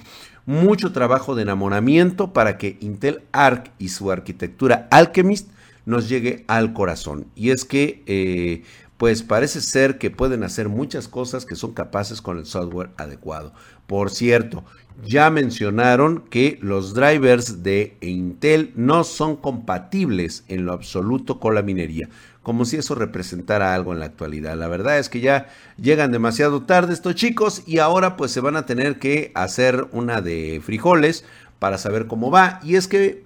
mucho 0.48 0.92
trabajo 0.92 1.34
de 1.34 1.42
enamoramiento 1.42 2.32
para 2.32 2.56
que 2.56 2.78
Intel 2.80 3.20
Arc 3.32 3.70
y 3.78 3.90
su 3.90 4.10
arquitectura 4.10 4.88
Alchemist 4.90 5.50
nos 5.84 6.08
llegue 6.08 6.46
al 6.48 6.72
corazón. 6.72 7.26
Y 7.34 7.50
es 7.50 7.66
que, 7.66 8.02
eh, 8.06 8.62
pues 8.98 9.22
parece 9.22 9.62
ser 9.62 9.96
que 9.96 10.10
pueden 10.10 10.42
hacer 10.44 10.68
muchas 10.68 11.08
cosas 11.08 11.46
que 11.46 11.56
son 11.56 11.72
capaces 11.72 12.20
con 12.20 12.36
el 12.36 12.44
software 12.44 12.90
adecuado. 12.98 13.54
Por 13.86 14.10
cierto, 14.10 14.64
ya 15.04 15.30
mencionaron 15.30 16.24
que 16.28 16.58
los 16.60 16.92
drivers 16.92 17.62
de 17.62 17.96
Intel 18.00 18.72
no 18.74 19.04
son 19.04 19.36
compatibles 19.36 20.44
en 20.48 20.66
lo 20.66 20.72
absoluto 20.72 21.40
con 21.40 21.54
la 21.54 21.62
minería 21.62 22.08
como 22.48 22.64
si 22.64 22.76
eso 22.76 22.94
representara 22.94 23.74
algo 23.74 23.92
en 23.92 23.98
la 23.98 24.06
actualidad. 24.06 24.56
La 24.56 24.68
verdad 24.68 24.98
es 24.98 25.10
que 25.10 25.20
ya 25.20 25.48
llegan 25.76 26.12
demasiado 26.12 26.62
tarde 26.62 26.94
estos 26.94 27.14
chicos 27.14 27.62
y 27.66 27.76
ahora 27.76 28.16
pues 28.16 28.30
se 28.30 28.40
van 28.40 28.56
a 28.56 28.64
tener 28.64 28.98
que 28.98 29.32
hacer 29.34 29.86
una 29.92 30.22
de 30.22 30.62
frijoles 30.64 31.26
para 31.58 31.76
saber 31.76 32.06
cómo 32.06 32.30
va. 32.30 32.58
Y 32.62 32.76
es 32.76 32.88
que 32.88 33.22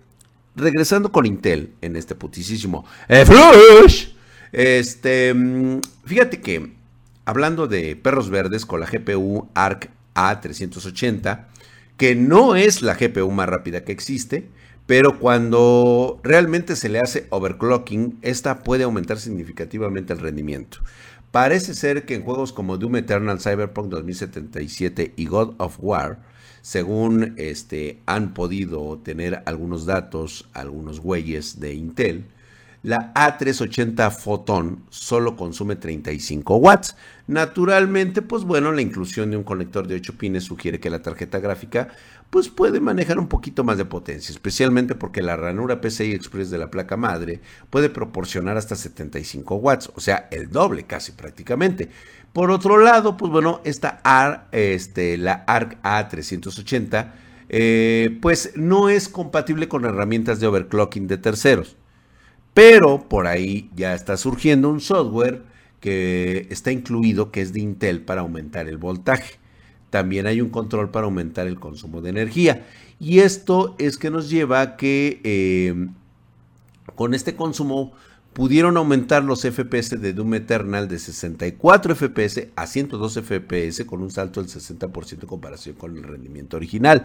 regresando 0.57 1.13
con 1.13 1.25
Intel 1.25 1.73
en 1.83 1.95
este 1.95 2.17
putisísimo 2.17 2.85
eh, 3.07 3.25
Flush, 3.25 4.09
este, 4.53 5.35
mm, 5.35 5.81
fíjate 6.05 6.41
que 6.41 6.73
hablando 7.25 7.67
de 7.67 7.97
perros 7.97 8.31
verdes 8.31 8.67
con 8.67 8.81
la 8.81 8.87
GPU 8.87 9.49
ARC 9.55 9.91
A380, 10.15 11.47
que 11.97 12.15
no 12.15 12.57
es 12.57 12.83
la 12.83 12.95
GPU 12.95 13.31
más 13.31 13.49
rápida 13.49 13.85
que 13.85 13.93
existe, 13.93 14.49
pero 14.87 15.19
cuando 15.19 16.21
realmente 16.25 16.77
se 16.77 16.89
le 16.89 16.99
hace 16.99 17.27
overclocking, 17.31 18.19
esta 18.23 18.63
puede 18.63 18.85
aumentar 18.85 19.19
significativamente 19.19 20.13
el 20.13 20.19
rendimiento. 20.19 20.79
Parece 21.31 21.75
ser 21.75 22.05
que 22.05 22.15
en 22.15 22.25
juegos 22.25 22.53
como 22.53 22.77
Doom 22.77 22.97
Eternal, 22.97 23.41
Cyberpunk 23.41 23.89
2077 23.89 25.15
y 25.17 25.27
God 25.27 25.55
of 25.59 25.77
War, 25.81 26.19
según 26.61 27.35
este, 27.39 28.01
han 28.07 28.35
podido 28.35 28.99
tener 28.99 29.43
algunos 29.47 29.87
datos, 29.87 30.49
algunos 30.53 31.01
güeyes 31.01 31.59
de 31.59 31.75
Intel, 31.75 32.27
la 32.83 33.15
A380 33.15 34.11
Photon 34.11 34.85
solo 34.91 35.37
consume 35.37 35.77
35 35.77 36.57
watts. 36.57 36.97
Naturalmente, 37.29 38.23
pues 38.23 38.45
bueno, 38.45 38.73
la 38.73 38.83
inclusión 38.83 39.31
de 39.31 39.37
un 39.37 39.45
conector 39.45 39.87
de 39.87 39.95
8 39.97 40.15
pines 40.19 40.45
sugiere 40.45 40.81
que 40.81 40.91
la 40.91 41.03
tarjeta 41.03 41.39
gráfica 41.39 41.89
pues 42.31 42.49
puede 42.49 42.81
manejar 42.81 43.19
un 43.19 43.29
poquito 43.29 43.63
más 43.63 43.77
de 43.77 43.85
potencia, 43.85 44.33
especialmente 44.33 44.95
porque 44.95 45.21
la 45.21 45.37
ranura 45.37 45.83
PCI 45.83 46.13
Express 46.13 46.51
de 46.51 46.57
la 46.57 46.71
placa 46.71 46.97
madre 46.97 47.43
puede 47.69 47.91
proporcionar 47.91 48.57
hasta 48.57 48.75
75 48.75 49.55
watts, 49.57 49.93
o 49.95 50.01
sea, 50.01 50.29
el 50.31 50.51
doble 50.51 50.85
casi 50.85 51.13
prácticamente. 51.13 51.91
Por 52.33 52.51
otro 52.51 52.79
lado, 52.79 53.19
pues 53.19 53.31
bueno, 53.31 53.61
esta 53.65 54.01
este, 54.51 55.19
la 55.19 55.45
ARC 55.47 55.83
A380, 55.83 57.13
eh, 57.51 58.19
pues 58.23 58.53
no 58.57 58.89
es 58.89 59.11
compatible 59.11 59.69
con 59.69 59.85
herramientas 59.85 60.41
de 60.41 60.47
overclocking 60.47 61.07
de 61.07 61.19
terceros. 61.19 61.77
Pero 62.55 63.09
por 63.09 63.27
ahí 63.27 63.71
ya 63.75 63.95
está 63.95 64.17
surgiendo 64.17 64.69
un 64.69 64.81
software 64.81 65.43
que 65.81 66.47
está 66.51 66.71
incluido 66.71 67.31
que 67.33 67.41
es 67.41 67.53
de 67.53 67.61
Intel 67.61 68.03
para 68.03 68.21
aumentar 68.21 68.69
el 68.69 68.77
voltaje 68.77 69.43
también 69.93 70.27
hay 70.27 70.41
un 70.41 70.49
control 70.49 70.91
para 70.91 71.05
aumentar 71.05 71.47
el 71.47 71.61
consumo 71.61 72.01
de 72.01 72.09
energía. 72.09 72.67
Y 72.99 73.19
esto 73.19 73.77
es 73.79 73.99
que 73.99 74.09
nos 74.09 74.31
lleva 74.31 74.63
a 74.63 74.77
que 74.79 75.21
eh, 75.23 75.87
con 76.95 77.13
este 77.13 77.37
consumo 77.37 77.93
pudieron 78.33 78.79
aumentar 78.79 79.23
los 79.23 79.43
FPS 79.43 80.01
de 80.01 80.15
Doom 80.15 80.33
Eternal 80.33 80.89
de 80.89 80.99
64 80.99 81.95
FPS 81.95 82.49
a 82.57 82.67
102 82.67 83.21
FPS 83.21 83.85
con 83.85 84.01
un 84.01 84.11
salto 84.11 84.43
del 84.43 84.51
60% 84.51 85.13
en 85.21 85.29
comparación 85.29 85.77
con 85.77 85.95
el 85.95 86.05
rendimiento 86.05 86.57
original. 86.57 87.05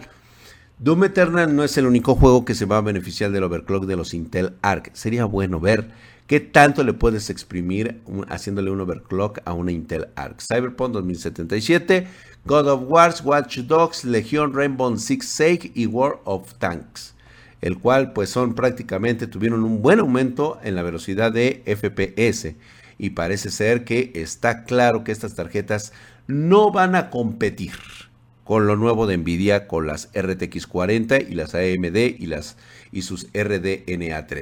Doom 0.80 1.02
Eternal 1.02 1.56
no 1.56 1.64
es 1.64 1.76
el 1.76 1.86
único 1.86 2.14
juego 2.14 2.44
que 2.44 2.54
se 2.54 2.64
va 2.64 2.76
a 2.76 2.82
beneficiar 2.82 3.32
del 3.32 3.42
overclock 3.42 3.84
de 3.86 3.96
los 3.96 4.14
Intel 4.14 4.54
Arc. 4.62 4.94
Sería 4.94 5.24
bueno 5.24 5.58
ver 5.58 5.90
qué 6.28 6.38
tanto 6.38 6.84
le 6.84 6.92
puedes 6.92 7.30
exprimir 7.30 8.00
haciéndole 8.28 8.70
un 8.70 8.80
overclock 8.80 9.40
a 9.44 9.54
una 9.54 9.72
Intel 9.72 10.06
Arc. 10.14 10.40
Cyberpunk 10.40 10.92
2077 10.92 12.06
God 12.44 12.68
of 12.68 12.82
Wars, 12.86 13.22
Watch 13.24 13.58
Dogs, 13.58 14.04
Legion, 14.04 14.54
Rainbow 14.54 14.96
Six 14.96 15.26
Siege 15.28 15.72
y 15.74 15.86
War 15.86 16.20
of 16.22 16.54
Tanks, 16.54 17.14
el 17.60 17.76
cual 17.78 18.12
pues 18.12 18.30
son 18.30 18.54
prácticamente 18.54 19.26
tuvieron 19.26 19.64
un 19.64 19.82
buen 19.82 19.98
aumento 19.98 20.60
en 20.62 20.76
la 20.76 20.82
velocidad 20.82 21.32
de 21.32 21.64
FPS 21.66 22.54
y 22.98 23.10
parece 23.10 23.50
ser 23.50 23.82
que 23.82 24.12
está 24.14 24.62
claro 24.62 25.02
que 25.02 25.10
estas 25.10 25.34
tarjetas 25.34 25.92
no 26.28 26.70
van 26.70 26.94
a 26.94 27.10
competir 27.10 27.72
con 28.48 28.66
lo 28.66 28.76
nuevo 28.76 29.06
de 29.06 29.18
Nvidia 29.18 29.68
con 29.68 29.86
las 29.86 30.08
RTX 30.14 30.66
40 30.66 31.18
y 31.18 31.34
las 31.34 31.54
AMD 31.54 31.96
y 32.18 32.24
las 32.28 32.56
y 32.90 33.02
sus 33.02 33.30
RDNA3. 33.34 34.40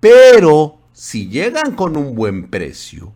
Pero 0.00 0.82
si 0.92 1.30
llegan 1.30 1.74
con 1.74 1.96
un 1.96 2.14
buen 2.14 2.50
precio, 2.50 3.14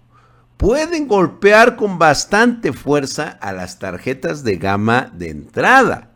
pueden 0.57 1.07
golpear 1.07 1.77
con 1.77 1.99
bastante 1.99 2.73
fuerza 2.73 3.29
a 3.29 3.53
las 3.53 3.79
tarjetas 3.79 4.43
de 4.43 4.57
gama 4.57 5.13
de 5.15 5.29
entrada. 5.29 6.13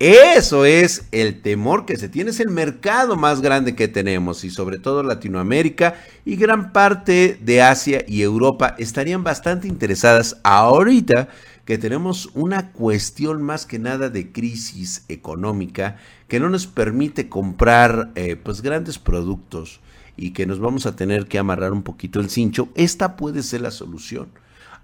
Eso 0.00 0.64
es 0.64 1.06
el 1.12 1.40
temor 1.40 1.86
que 1.86 1.96
se 1.96 2.08
tiene, 2.08 2.30
es 2.30 2.40
el 2.40 2.50
mercado 2.50 3.14
más 3.14 3.40
grande 3.40 3.76
que 3.76 3.86
tenemos 3.86 4.42
y 4.42 4.50
sobre 4.50 4.80
todo 4.80 5.04
Latinoamérica 5.04 5.94
y 6.24 6.34
gran 6.34 6.72
parte 6.72 7.38
de 7.40 7.62
Asia 7.62 8.04
y 8.08 8.22
Europa 8.22 8.74
estarían 8.78 9.22
bastante 9.22 9.68
interesadas 9.68 10.40
ahorita 10.42 11.28
que 11.68 11.76
tenemos 11.76 12.30
una 12.32 12.72
cuestión 12.72 13.42
más 13.42 13.66
que 13.66 13.78
nada 13.78 14.08
de 14.08 14.32
crisis 14.32 15.04
económica 15.08 15.98
que 16.26 16.40
no 16.40 16.48
nos 16.48 16.66
permite 16.66 17.28
comprar 17.28 18.10
eh, 18.14 18.36
pues 18.36 18.62
grandes 18.62 18.98
productos 18.98 19.80
y 20.16 20.30
que 20.30 20.46
nos 20.46 20.60
vamos 20.60 20.86
a 20.86 20.96
tener 20.96 21.26
que 21.26 21.38
amarrar 21.38 21.74
un 21.74 21.82
poquito 21.82 22.20
el 22.20 22.30
cincho, 22.30 22.70
esta 22.74 23.16
puede 23.16 23.42
ser 23.42 23.60
la 23.60 23.70
solución. 23.70 24.30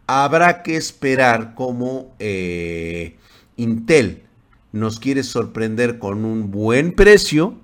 Habrá 0.07 0.63
que 0.63 0.77
esperar 0.77 1.55
cómo 1.55 2.15
eh, 2.19 3.17
Intel 3.57 4.25
nos 4.73 5.01
quiere 5.01 5.23
sorprender 5.23 5.99
con 5.99 6.27
un 6.27 6.51
buen 6.51 6.93
precio. 6.93 7.55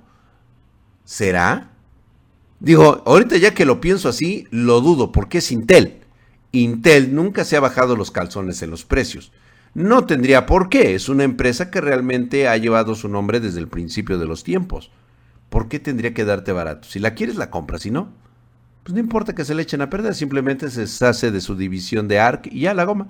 ¿Será? 1.05 1.73
Digo, 2.59 3.03
ahorita 3.05 3.37
ya 3.37 3.53
que 3.53 3.67
lo 3.67 3.83
pienso 3.83 4.09
así, 4.09 4.47
lo 4.51 4.81
dudo, 4.81 5.13
porque 5.13 5.39
es 5.39 5.53
Intel. 5.53 6.00
Intel 6.53 7.15
nunca 7.15 7.45
se 7.45 7.57
ha 7.57 7.61
bajado 7.61 7.97
los 7.97 8.11
calzones 8.11 8.63
en 8.63 8.71
los 8.71 8.85
precios. 8.85 9.33
No 9.75 10.07
tendría 10.07 10.47
por 10.47 10.69
qué, 10.69 10.95
es 10.95 11.09
una 11.09 11.25
empresa 11.25 11.71
que 11.71 11.81
realmente 11.81 12.49
ha 12.49 12.57
llevado 12.57 12.95
su 12.95 13.09
nombre 13.09 13.41
desde 13.41 13.61
el 13.61 13.69
principio 13.69 14.19
de 14.19 14.27
los 14.27 14.43
tiempos. 14.43 14.91
¿por 15.51 15.69
qué 15.69 15.79
tendría 15.79 16.15
que 16.15 16.25
darte 16.25 16.53
barato? 16.53 16.89
Si 16.89 16.99
la 16.99 17.15
quieres, 17.15 17.37
la 17.37 17.51
compras, 17.51 17.83
si 17.83 17.91
no, 17.91 18.11
pues 18.85 18.95
no 18.95 19.01
importa 19.01 19.35
que 19.35 19.45
se 19.45 19.55
le 19.55 19.63
echen 19.63 19.83
a 19.83 19.91
perder, 19.91 20.15
simplemente 20.15 20.71
se 20.71 20.83
deshace 20.83 21.31
de 21.31 21.43
su 21.43 21.57
división 21.57 22.09
de 22.09 22.21
ARC 22.21 22.47
y 22.47 22.61
ya 22.61 22.73
la 22.73 22.85
goma. 22.85 23.09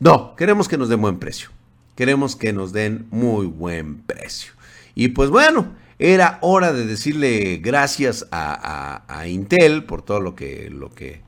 No, 0.00 0.34
queremos 0.36 0.68
que 0.68 0.76
nos 0.76 0.90
den 0.90 1.00
buen 1.00 1.18
precio. 1.18 1.48
Queremos 1.94 2.36
que 2.36 2.52
nos 2.52 2.72
den 2.72 3.06
muy 3.10 3.46
buen 3.46 4.02
precio. 4.02 4.52
Y 4.94 5.08
pues 5.08 5.30
bueno, 5.30 5.74
era 5.98 6.38
hora 6.42 6.72
de 6.72 6.86
decirle 6.86 7.58
gracias 7.58 8.26
a, 8.32 9.24
Intel 9.26 9.84
por 9.84 10.02
todo 10.02 10.20
lo 10.20 10.34
que, 10.34 10.68
lo 10.70 10.90
que 10.90 11.22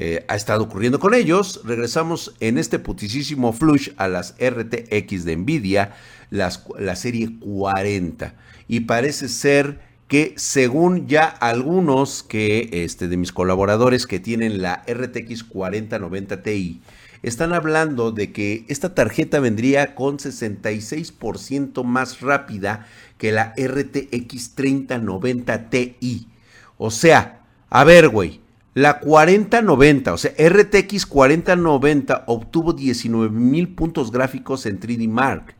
eh, 0.00 0.24
ha 0.28 0.36
estado 0.36 0.62
ocurriendo 0.62 1.00
con 1.00 1.12
ellos. 1.12 1.60
Regresamos 1.64 2.36
en 2.38 2.56
este 2.56 2.78
putisísimo 2.78 3.52
flush 3.52 3.90
a 3.96 4.06
las 4.06 4.36
RTX 4.40 5.24
de 5.24 5.36
Nvidia, 5.36 5.96
las, 6.30 6.64
la 6.78 6.94
serie 6.94 7.36
40. 7.40 8.32
Y 8.68 8.80
parece 8.80 9.28
ser 9.28 9.80
que 10.06 10.34
según 10.36 11.08
ya 11.08 11.24
algunos 11.24 12.22
que, 12.22 12.68
este, 12.84 13.08
de 13.08 13.16
mis 13.16 13.32
colaboradores 13.32 14.06
que 14.06 14.20
tienen 14.20 14.62
la 14.62 14.84
RTX 14.86 15.42
4090 15.42 16.44
Ti, 16.44 16.80
están 17.24 17.52
hablando 17.52 18.12
de 18.12 18.30
que 18.30 18.66
esta 18.68 18.94
tarjeta 18.94 19.40
vendría 19.40 19.96
con 19.96 20.18
66% 20.18 21.82
más 21.82 22.20
rápida 22.20 22.86
que 23.18 23.32
la 23.32 23.52
RTX 23.58 24.54
3090 24.54 25.70
Ti. 25.70 26.28
O 26.76 26.92
sea, 26.92 27.40
a 27.68 27.82
ver, 27.82 28.08
güey, 28.10 28.40
la 28.78 29.00
4090, 29.00 30.12
o 30.12 30.16
sea, 30.16 30.30
RTX 30.38 31.04
4090 31.06 32.22
obtuvo 32.28 32.72
19 32.72 33.28
mil 33.28 33.74
puntos 33.74 34.12
gráficos 34.12 34.66
en 34.66 34.78
3D 34.78 35.08
Mark, 35.08 35.56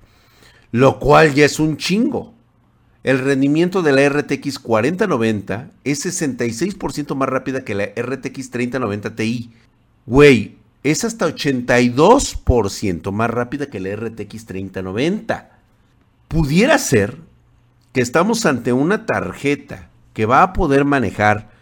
lo 0.71 1.01
cual 1.01 1.35
ya 1.35 1.45
es 1.45 1.59
un 1.59 1.77
chingo. 1.77 2.33
El 3.03 3.19
rendimiento 3.19 3.83
de 3.83 3.91
la 3.91 4.09
RTX 4.09 4.61
4090 4.61 5.71
es 5.83 6.07
66% 6.07 7.17
más 7.17 7.29
rápida 7.29 7.65
que 7.65 7.75
la 7.75 7.87
RTX 7.87 8.51
3090 8.51 9.17
Ti. 9.17 9.51
Güey, 10.07 10.59
es 10.85 11.03
hasta 11.03 11.27
82% 11.27 13.11
más 13.11 13.31
rápida 13.31 13.67
que 13.67 13.81
la 13.81 13.97
RTX 13.97 14.47
3090. 14.47 15.59
Pudiera 16.29 16.79
ser 16.79 17.17
que 17.93 18.01
estamos 18.01 18.47
ante 18.47 18.73
una 18.73 19.07
tarjeta 19.07 19.91
que 20.13 20.25
va 20.25 20.45
a 20.45 20.53
poder 20.53 20.85
manejar 20.85 21.58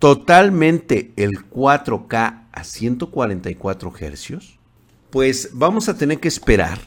totalmente 0.00 1.12
el 1.16 1.48
4K 1.50 2.46
a 2.50 2.64
144 2.64 3.92
Hz. 3.92 4.58
Pues 5.10 5.50
vamos 5.52 5.88
a 5.88 5.96
tener 5.96 6.18
que 6.18 6.28
esperar 6.28 6.80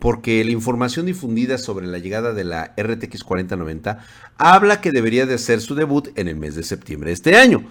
porque 0.00 0.44
la 0.44 0.50
información 0.50 1.06
difundida 1.06 1.56
sobre 1.56 1.86
la 1.86 1.98
llegada 1.98 2.32
de 2.32 2.44
la 2.44 2.74
RTX 2.76 3.22
4090 3.22 4.04
habla 4.36 4.80
que 4.80 4.92
debería 4.92 5.24
de 5.24 5.34
hacer 5.34 5.60
su 5.60 5.74
debut 5.76 6.08
en 6.16 6.28
el 6.28 6.36
mes 6.36 6.56
de 6.56 6.64
septiembre 6.64 7.10
de 7.10 7.14
este 7.14 7.36
año. 7.36 7.64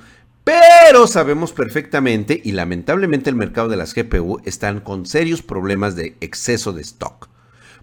Pero 0.46 1.06
sabemos 1.08 1.52
perfectamente 1.52 2.42
y 2.42 2.54
lamentablemente 2.54 3.30
el 3.30 3.36
mercado 3.36 3.68
de 3.68 3.76
las 3.76 3.94
GPU 3.94 4.40
están 4.46 4.80
con 4.80 5.06
serios 5.06 5.42
problemas 5.42 5.98
de 5.98 6.16
exceso 6.22 6.72
de 6.72 6.82
stock. 6.82 7.30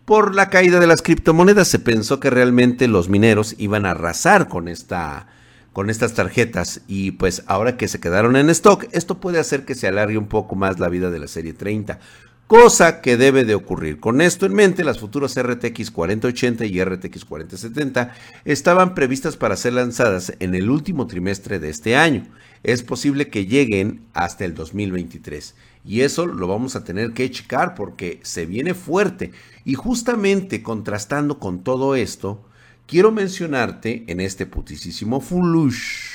Por 0.06 0.34
la 0.34 0.48
caída 0.48 0.80
de 0.80 0.86
las 0.86 1.02
criptomonedas 1.02 1.68
se 1.68 1.78
pensó 1.78 2.18
que 2.18 2.30
realmente 2.30 2.88
los 2.88 3.10
mineros 3.10 3.54
iban 3.58 3.84
a 3.84 3.90
arrasar 3.90 4.48
con 4.48 4.68
esta 4.68 5.28
con 5.74 5.90
estas 5.90 6.14
tarjetas 6.14 6.80
y 6.88 7.10
pues 7.10 7.42
ahora 7.46 7.76
que 7.76 7.88
se 7.88 8.00
quedaron 8.00 8.36
en 8.36 8.48
stock, 8.48 8.86
esto 8.92 9.20
puede 9.20 9.38
hacer 9.38 9.66
que 9.66 9.74
se 9.74 9.86
alargue 9.86 10.16
un 10.16 10.28
poco 10.28 10.54
más 10.56 10.80
la 10.80 10.88
vida 10.88 11.10
de 11.10 11.18
la 11.18 11.28
serie 11.28 11.52
30 11.52 12.00
cosa 12.46 13.00
que 13.00 13.16
debe 13.16 13.44
de 13.44 13.54
ocurrir. 13.54 14.00
Con 14.00 14.20
esto 14.20 14.46
en 14.46 14.54
mente, 14.54 14.84
las 14.84 14.98
futuras 14.98 15.40
RTX 15.40 15.90
4080 15.90 16.66
y 16.66 16.82
RTX 16.82 17.24
4070 17.24 18.14
estaban 18.44 18.94
previstas 18.94 19.36
para 19.36 19.56
ser 19.56 19.72
lanzadas 19.72 20.34
en 20.40 20.54
el 20.54 20.70
último 20.70 21.06
trimestre 21.06 21.58
de 21.58 21.70
este 21.70 21.96
año. 21.96 22.26
Es 22.62 22.82
posible 22.82 23.28
que 23.28 23.46
lleguen 23.46 24.02
hasta 24.12 24.44
el 24.44 24.54
2023. 24.54 25.54
Y 25.84 26.00
eso 26.00 26.26
lo 26.26 26.46
vamos 26.46 26.76
a 26.76 26.84
tener 26.84 27.12
que 27.12 27.30
checar 27.30 27.74
porque 27.74 28.20
se 28.22 28.46
viene 28.46 28.74
fuerte. 28.74 29.32
Y 29.64 29.74
justamente 29.74 30.62
contrastando 30.62 31.38
con 31.38 31.62
todo 31.62 31.94
esto, 31.94 32.44
quiero 32.86 33.12
mencionarte 33.12 34.04
en 34.06 34.20
este 34.20 34.46
putisísimo 34.46 35.20
flush 35.20 36.14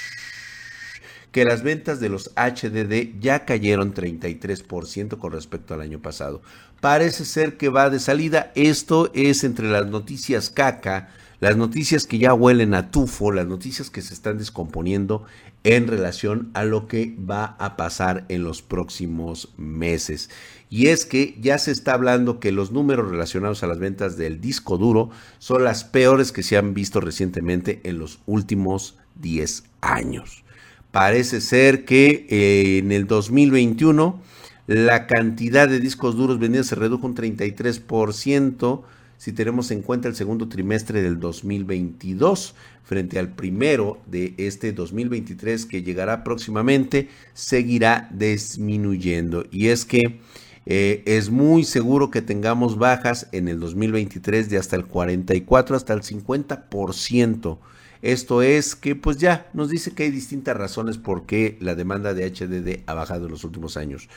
que 1.32 1.46
las 1.46 1.62
ventas 1.62 2.00
de 2.00 2.10
los 2.10 2.32
HDD 2.36 3.20
ya 3.20 3.46
cayeron 3.46 3.94
33% 3.94 5.18
con 5.18 5.32
respecto 5.32 5.74
al 5.74 5.82
año 5.82 6.02
pasado. 6.02 6.42
Parece 6.82 7.26
ser 7.26 7.58
que 7.58 7.70
va 7.70 7.90
de 7.90 8.00
salida. 8.00 8.52
Esto 8.56 9.12
es 9.14 9.44
entre 9.44 9.70
las 9.70 9.86
noticias 9.88 10.50
caca, 10.50 11.10
las 11.40 11.56
noticias 11.56 12.08
que 12.08 12.18
ya 12.18 12.34
huelen 12.34 12.74
a 12.74 12.90
tufo, 12.90 13.32
las 13.32 13.46
noticias 13.46 13.90
que 13.90 14.02
se 14.02 14.14
están 14.14 14.38
descomponiendo 14.38 15.26
en 15.64 15.88
relación 15.88 16.50
a 16.54 16.64
lo 16.64 16.88
que 16.88 17.16
va 17.18 17.56
a 17.60 17.76
pasar 17.78 18.26
en 18.30 18.44
los 18.44 18.62
próximos 18.62 19.54
meses. 19.58 20.30
Y 20.70 20.88
es 20.88 21.06
que 21.06 21.36
ya 21.42 21.58
se 21.58 21.72
está 21.72 21.94
hablando 21.94 22.40
que 22.40 22.52
los 22.52 22.72
números 22.72 23.10
relacionados 23.10 23.64
a 23.64 23.68
las 23.68 23.80
ventas 23.80 24.18
del 24.18 24.40
disco 24.40 24.78
duro 24.78 25.10
son 25.40 25.64
las 25.64 25.84
peores 25.84 26.32
que 26.32 26.44
se 26.44 26.58
han 26.58 26.74
visto 26.74 27.02
recientemente 27.02 27.82
en 27.84 27.98
los 27.98 28.20
últimos 28.28 28.98
10 29.16 29.64
años. 29.82 30.44
Parece 30.92 31.42
ser 31.42 31.86
que 31.86 32.28
eh, 32.30 32.78
en 32.80 32.92
el 32.92 33.08
2021 33.08 34.22
la 34.68 35.08
cantidad 35.08 35.68
de 35.68 35.80
discos 35.80 36.16
duros 36.16 36.38
vendidos 36.38 36.68
se 36.68 36.76
redujo 36.76 37.08
un 37.08 37.16
33% 37.16 38.84
si 39.18 39.34
tenemos 39.34 39.70
en 39.72 39.82
cuenta 39.82 40.08
el 40.08 40.16
segundo 40.16 40.48
trimestre 40.48 41.02
del 41.02 41.20
2022 41.20 42.56
frente 42.84 43.20
al 43.20 43.34
primero 43.34 44.00
de 44.08 44.34
este 44.38 44.72
2023 44.72 45.66
que 45.66 45.84
llegará 45.84 46.24
próximamente, 46.24 47.10
seguirá 47.34 48.10
disminuyendo. 48.14 49.44
Y 49.52 49.68
es 49.68 49.84
que 49.84 50.22
eh, 50.70 51.04
es 51.06 51.30
muy 51.30 51.66
seguro 51.66 52.10
que 52.10 52.22
tengamos 52.22 52.78
bajas 52.78 53.28
en 53.34 53.50
el 53.50 53.60
2023 53.60 54.50
de 54.50 54.58
hasta 54.58 54.78
el 54.78 54.86
44 54.86 55.76
hasta 55.76 55.94
el 55.94 56.02
50% 56.02 57.58
esto 58.02 58.42
es 58.42 58.76
que 58.76 58.96
pues 58.96 59.18
ya 59.18 59.50
nos 59.54 59.70
dice 59.70 59.92
que 59.92 60.04
hay 60.04 60.12
distintas 60.12 60.56
razones 60.56 60.98
por 60.98 61.26
qué 61.26 61.58
la 61.60 61.76
demanda 61.76 62.14
de 62.14 62.26
HDD 62.32 62.84
ha 62.86 62.94
bajado 62.94 63.26
en 63.26 63.32
los 63.32 63.44
últimos 63.44 63.76
años. 63.76 64.08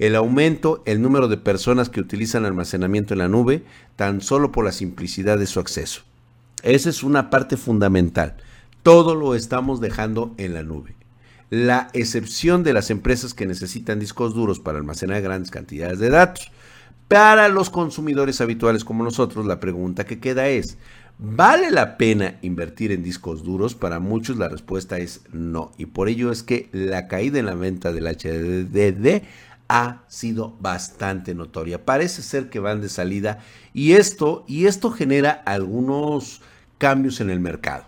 El 0.00 0.16
aumento, 0.16 0.82
el 0.86 1.00
número 1.00 1.28
de 1.28 1.36
personas 1.36 1.88
que 1.88 2.00
utilizan 2.00 2.44
almacenamiento 2.44 3.14
en 3.14 3.18
la 3.18 3.28
nube, 3.28 3.62
tan 3.94 4.22
solo 4.22 4.50
por 4.50 4.64
la 4.64 4.72
simplicidad 4.72 5.38
de 5.38 5.46
su 5.46 5.60
acceso. 5.60 6.02
Esa 6.64 6.90
es 6.90 7.04
una 7.04 7.30
parte 7.30 7.56
fundamental. 7.56 8.36
Todo 8.82 9.14
lo 9.14 9.36
estamos 9.36 9.80
dejando 9.80 10.34
en 10.36 10.54
la 10.54 10.64
nube. 10.64 10.96
La 11.50 11.88
excepción 11.92 12.62
de 12.62 12.72
las 12.72 12.90
empresas 12.90 13.34
que 13.34 13.46
necesitan 13.46 13.98
discos 13.98 14.34
duros 14.34 14.60
para 14.60 14.78
almacenar 14.78 15.22
grandes 15.22 15.50
cantidades 15.50 15.98
de 15.98 16.10
datos. 16.10 16.50
Para 17.08 17.48
los 17.48 17.70
consumidores 17.70 18.40
habituales 18.40 18.84
como 18.84 19.02
nosotros, 19.02 19.46
la 19.46 19.60
pregunta 19.60 20.04
que 20.04 20.20
queda 20.20 20.48
es, 20.48 20.76
¿Vale 21.20 21.72
la 21.72 21.96
pena 21.96 22.38
invertir 22.42 22.92
en 22.92 23.02
discos 23.02 23.42
duros? 23.42 23.74
Para 23.74 23.98
muchos 23.98 24.36
la 24.36 24.48
respuesta 24.48 24.98
es 24.98 25.22
no. 25.32 25.72
Y 25.76 25.86
por 25.86 26.08
ello 26.08 26.30
es 26.30 26.44
que 26.44 26.68
la 26.70 27.08
caída 27.08 27.40
en 27.40 27.46
la 27.46 27.56
venta 27.56 27.90
del 27.90 28.06
HDD 28.06 29.24
ha 29.68 30.04
sido 30.06 30.56
bastante 30.60 31.34
notoria. 31.34 31.84
Parece 31.84 32.22
ser 32.22 32.50
que 32.50 32.60
van 32.60 32.80
de 32.80 32.88
salida 32.88 33.40
y 33.74 33.94
esto, 33.94 34.44
y 34.46 34.66
esto 34.66 34.92
genera 34.92 35.32
algunos 35.44 36.40
cambios 36.78 37.20
en 37.20 37.30
el 37.30 37.40
mercado. 37.40 37.84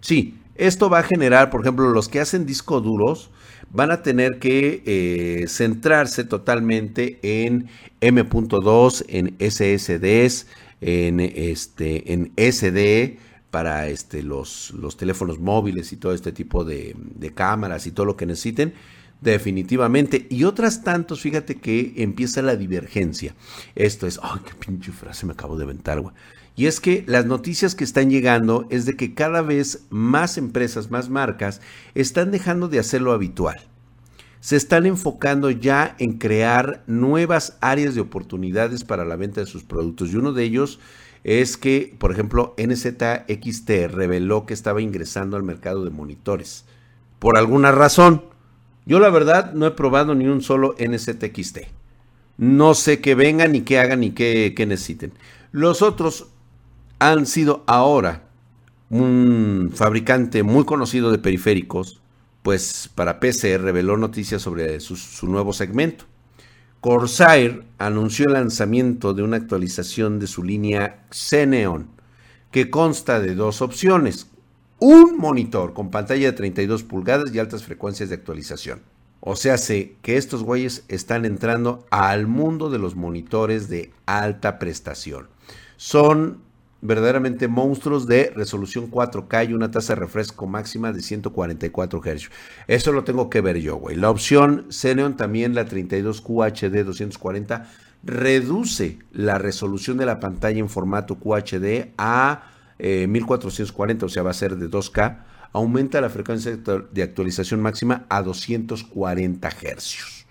Sí, 0.00 0.36
esto 0.56 0.88
va 0.88 1.00
a 1.00 1.02
generar, 1.02 1.50
por 1.50 1.60
ejemplo, 1.62 1.90
los 1.90 2.08
que 2.08 2.20
hacen 2.20 2.46
discos 2.46 2.82
duros 2.82 3.30
van 3.70 3.90
a 3.90 4.02
tener 4.02 4.38
que 4.38 4.82
eh, 4.86 5.46
centrarse 5.48 6.24
totalmente 6.24 7.18
en 7.22 7.68
M.2, 8.00 9.04
en 9.08 9.34
SSDs, 9.40 10.46
en, 10.80 11.20
este, 11.20 12.12
en 12.12 12.32
SD 12.36 13.18
para 13.50 13.88
este, 13.88 14.22
los, 14.22 14.72
los 14.72 14.96
teléfonos 14.96 15.38
móviles 15.38 15.92
y 15.92 15.96
todo 15.96 16.12
este 16.12 16.32
tipo 16.32 16.64
de, 16.64 16.94
cámaras 17.34 17.86
y 17.86 17.92
todo 17.92 18.06
lo 18.06 18.16
que 18.16 18.26
necesiten. 18.26 18.74
Definitivamente. 19.20 20.26
Y 20.28 20.44
otras 20.44 20.82
tantos, 20.82 21.20
fíjate 21.20 21.56
que 21.56 21.94
empieza 21.96 22.42
la 22.42 22.56
divergencia. 22.56 23.34
Esto 23.74 24.06
es, 24.06 24.20
ay, 24.22 24.40
qué 24.44 24.54
pinche 24.54 24.92
frase 24.92 25.24
me 25.24 25.32
acabo 25.32 25.56
de 25.56 25.64
aventar, 25.64 26.00
güey. 26.00 26.14
Y 26.56 26.66
es 26.66 26.80
que 26.80 27.04
las 27.06 27.26
noticias 27.26 27.74
que 27.74 27.84
están 27.84 28.10
llegando 28.10 28.66
es 28.70 28.86
de 28.86 28.96
que 28.96 29.14
cada 29.14 29.42
vez 29.42 29.86
más 29.90 30.38
empresas, 30.38 30.90
más 30.90 31.10
marcas, 31.10 31.60
están 31.94 32.30
dejando 32.30 32.68
de 32.68 32.78
hacer 32.78 33.02
lo 33.02 33.12
habitual 33.12 33.68
se 34.44 34.56
están 34.56 34.84
enfocando 34.84 35.48
ya 35.50 35.96
en 35.98 36.18
crear 36.18 36.84
nuevas 36.86 37.56
áreas 37.62 37.94
de 37.94 38.02
oportunidades 38.02 38.84
para 38.84 39.06
la 39.06 39.16
venta 39.16 39.40
de 39.40 39.46
sus 39.46 39.64
productos. 39.64 40.12
Y 40.12 40.16
uno 40.16 40.34
de 40.34 40.44
ellos 40.44 40.80
es 41.24 41.56
que, 41.56 41.96
por 41.98 42.12
ejemplo, 42.12 42.54
NZXT 42.58 43.70
reveló 43.88 44.44
que 44.44 44.52
estaba 44.52 44.82
ingresando 44.82 45.38
al 45.38 45.44
mercado 45.44 45.82
de 45.82 45.88
monitores. 45.88 46.66
Por 47.18 47.38
alguna 47.38 47.72
razón. 47.72 48.22
Yo 48.84 48.98
la 48.98 49.08
verdad 49.08 49.54
no 49.54 49.66
he 49.66 49.70
probado 49.70 50.14
ni 50.14 50.26
un 50.26 50.42
solo 50.42 50.74
NZXT. 50.78 51.60
No 52.36 52.74
sé 52.74 53.00
qué 53.00 53.14
vengan, 53.14 53.52
ni 53.52 53.62
qué 53.62 53.78
hagan, 53.78 54.00
ni 54.00 54.10
qué, 54.10 54.52
qué 54.54 54.66
necesiten. 54.66 55.14
Los 55.52 55.80
otros 55.80 56.26
han 56.98 57.26
sido 57.26 57.64
ahora 57.66 58.22
un 58.90 59.70
fabricante 59.74 60.42
muy 60.42 60.64
conocido 60.64 61.10
de 61.10 61.18
periféricos 61.18 62.00
pues 62.44 62.90
para 62.94 63.20
PC 63.20 63.56
reveló 63.56 63.96
noticias 63.96 64.42
sobre 64.42 64.78
su, 64.78 65.26
nuevo 65.26 65.54
segmento. 65.54 66.04
Corsair 66.82 67.64
anunció 67.78 68.26
el 68.26 68.34
lanzamiento 68.34 69.14
de 69.14 69.22
una 69.22 69.38
actualización 69.38 70.18
de 70.18 70.26
su 70.26 70.42
línea 70.42 71.06
Xeneon, 71.10 71.88
que 72.50 72.68
consta 72.68 73.18
de 73.18 73.34
dos 73.34 73.62
opciones. 73.62 74.26
Un 74.78 75.16
monitor 75.16 75.72
con 75.72 75.90
pantalla 75.90 76.26
de 76.26 76.36
32 76.36 76.82
pulgadas 76.82 77.34
y 77.34 77.38
altas 77.38 77.64
frecuencias 77.64 78.10
de 78.10 78.16
actualización. 78.16 78.82
O 79.20 79.36
sea, 79.36 79.56
sé 79.56 79.96
que 80.02 80.18
estos 80.18 80.42
güeyes 80.42 80.84
están 80.88 81.24
entrando 81.24 81.86
al 81.88 82.26
mundo 82.26 82.68
de 82.68 82.78
los 82.78 82.94
monitores 82.94 83.70
de 83.70 83.90
alta 84.04 84.58
prestación. 84.58 85.28
Son 85.78 86.40
verdaderamente 86.84 87.48
monstruos 87.48 88.06
de 88.06 88.30
resolución 88.36 88.90
4K 88.90 89.48
y 89.48 89.54
una 89.54 89.70
tasa 89.70 89.94
de 89.94 90.00
refresco 90.00 90.46
máxima 90.46 90.92
de 90.92 91.00
144 91.00 92.00
Hz. 92.00 92.30
Eso 92.68 92.92
lo 92.92 93.04
tengo 93.04 93.30
que 93.30 93.40
ver 93.40 93.58
yo, 93.58 93.76
güey. 93.76 93.96
La 93.96 94.10
opción 94.10 94.66
Xenon 94.68 95.16
también, 95.16 95.54
la 95.54 95.66
32QHD 95.66 96.84
240, 96.84 97.70
reduce 98.04 98.98
la 99.12 99.38
resolución 99.38 99.96
de 99.96 100.04
la 100.04 100.20
pantalla 100.20 100.58
en 100.60 100.68
formato 100.68 101.16
QHD 101.16 101.92
a 101.96 102.50
1440, 102.78 104.04
eh, 104.04 104.06
o 104.06 104.08
sea, 104.10 104.22
va 104.22 104.30
a 104.30 104.34
ser 104.34 104.56
de 104.56 104.68
2K. 104.68 105.24
Aumenta 105.54 106.02
la 106.02 106.10
frecuencia 106.10 106.54
de 106.54 107.02
actualización 107.02 107.62
máxima 107.62 108.04
a 108.10 108.20
240 108.20 109.48
Hz. 109.48 110.24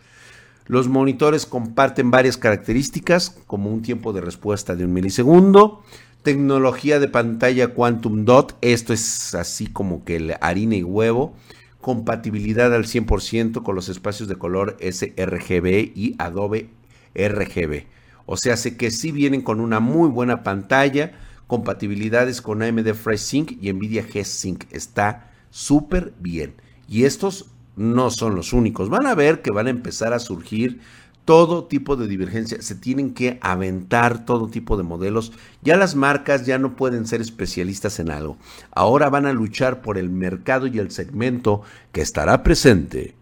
Los 0.65 0.87
monitores 0.87 1.45
comparten 1.45 2.11
varias 2.11 2.37
características, 2.37 3.37
como 3.47 3.71
un 3.71 3.81
tiempo 3.81 4.13
de 4.13 4.21
respuesta 4.21 4.75
de 4.75 4.85
un 4.85 4.93
milisegundo, 4.93 5.83
Tecnología 6.23 7.01
de 7.01 7.09
pantalla 7.09 7.73
Quantum 7.73 8.23
Dot. 8.23 8.57
Esto 8.61 8.93
es 8.93 9.35
así 9.35 9.67
como 9.67 10.05
que 10.05 10.15
el 10.15 10.35
harina 10.39 10.77
y 10.77 10.83
huevo. 10.83 11.35
Compatibilidad 11.81 12.73
al 12.73 12.85
100% 12.85 13.61
con 13.61 13.75
los 13.75 13.89
espacios 13.89 14.29
de 14.29 14.37
color 14.37 14.77
sRGB 14.79 15.91
y 15.93 16.15
Adobe 16.19 16.69
RGB. 17.13 17.87
O 18.25 18.37
sea, 18.37 18.55
sé 18.55 18.77
que 18.77 18.89
sí 18.89 19.11
vienen 19.11 19.41
con 19.41 19.59
una 19.59 19.81
muy 19.81 20.07
buena 20.07 20.43
pantalla. 20.43 21.11
Compatibilidades 21.47 22.41
con 22.41 22.63
AMD 22.63 22.93
FreshSync 22.93 23.61
y 23.61 23.73
NVIDIA 23.73 24.07
G-Sync. 24.07 24.63
Está 24.71 25.29
súper 25.49 26.13
bien. 26.21 26.53
Y 26.87 27.03
estos 27.03 27.47
no 27.75 28.09
son 28.11 28.35
los 28.35 28.53
únicos. 28.53 28.87
Van 28.87 29.07
a 29.07 29.15
ver 29.15 29.41
que 29.41 29.51
van 29.51 29.67
a 29.67 29.71
empezar 29.71 30.13
a 30.13 30.19
surgir 30.19 30.79
todo 31.25 31.65
tipo 31.65 31.95
de 31.95 32.07
divergencia, 32.07 32.61
se 32.61 32.75
tienen 32.75 33.13
que 33.13 33.37
aventar 33.41 34.25
todo 34.25 34.47
tipo 34.49 34.77
de 34.77 34.83
modelos. 34.83 35.31
Ya 35.61 35.77
las 35.77 35.95
marcas 35.95 36.45
ya 36.45 36.57
no 36.57 36.75
pueden 36.75 37.07
ser 37.07 37.21
especialistas 37.21 37.99
en 37.99 38.11
algo. 38.11 38.37
Ahora 38.71 39.09
van 39.09 39.25
a 39.25 39.33
luchar 39.33 39.81
por 39.81 39.97
el 39.97 40.09
mercado 40.09 40.67
y 40.67 40.79
el 40.79 40.91
segmento 40.91 41.61
que 41.91 42.01
estará 42.01 42.43
presente 42.43 43.15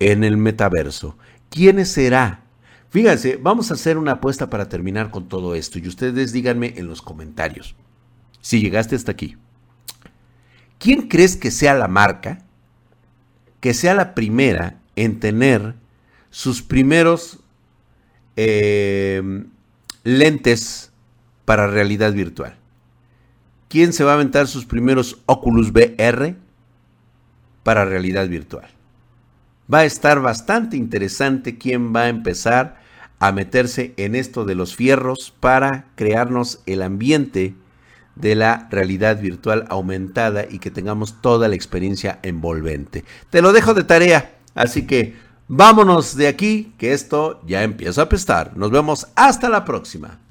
en 0.00 0.24
el 0.24 0.36
metaverso. 0.36 1.16
¿Quién 1.50 1.84
será? 1.86 2.44
Fíjense, 2.90 3.38
vamos 3.40 3.70
a 3.70 3.74
hacer 3.74 3.98
una 3.98 4.12
apuesta 4.12 4.50
para 4.50 4.68
terminar 4.68 5.10
con 5.10 5.28
todo 5.28 5.54
esto 5.54 5.78
y 5.78 5.88
ustedes 5.88 6.32
díganme 6.32 6.74
en 6.76 6.86
los 6.86 7.02
comentarios 7.02 7.74
si 8.40 8.60
llegaste 8.60 8.94
hasta 8.94 9.12
aquí. 9.12 9.36
¿Quién 10.78 11.08
crees 11.08 11.36
que 11.36 11.50
sea 11.50 11.74
la 11.74 11.88
marca 11.88 12.44
que 13.64 13.72
sea 13.72 13.94
la 13.94 14.14
primera 14.14 14.82
en 14.94 15.20
tener 15.20 15.74
sus 16.28 16.60
primeros 16.60 17.40
Em, 18.36 19.46
lentes 20.02 20.92
para 21.44 21.68
realidad 21.68 22.12
virtual. 22.12 22.56
¿Quién 23.68 23.92
se 23.92 24.04
va 24.04 24.12
a 24.12 24.14
aventar 24.14 24.46
sus 24.48 24.66
primeros 24.66 25.18
Oculus 25.26 25.70
VR 25.70 26.36
para 27.62 27.84
realidad 27.84 28.28
virtual? 28.28 28.68
Va 29.72 29.78
a 29.78 29.84
estar 29.84 30.20
bastante 30.20 30.76
interesante 30.76 31.58
quién 31.58 31.94
va 31.94 32.02
a 32.02 32.08
empezar 32.08 32.82
a 33.18 33.32
meterse 33.32 33.94
en 33.96 34.14
esto 34.14 34.44
de 34.44 34.54
los 34.54 34.74
fierros 34.76 35.32
para 35.40 35.86
crearnos 35.94 36.60
el 36.66 36.82
ambiente 36.82 37.54
de 38.16 38.34
la 38.34 38.68
realidad 38.70 39.20
virtual 39.20 39.64
aumentada 39.68 40.44
y 40.48 40.58
que 40.58 40.70
tengamos 40.70 41.20
toda 41.20 41.48
la 41.48 41.54
experiencia 41.54 42.18
envolvente. 42.22 43.04
Te 43.30 43.42
lo 43.42 43.52
dejo 43.52 43.74
de 43.74 43.84
tarea, 43.84 44.34
así 44.54 44.86
que 44.86 45.16
Vámonos 45.48 46.16
de 46.16 46.26
aquí, 46.26 46.72
que 46.78 46.94
esto 46.94 47.40
ya 47.46 47.62
empieza 47.62 48.00
a 48.00 48.04
apestar. 48.04 48.56
Nos 48.56 48.70
vemos 48.70 49.06
hasta 49.14 49.48
la 49.48 49.64
próxima. 49.64 50.23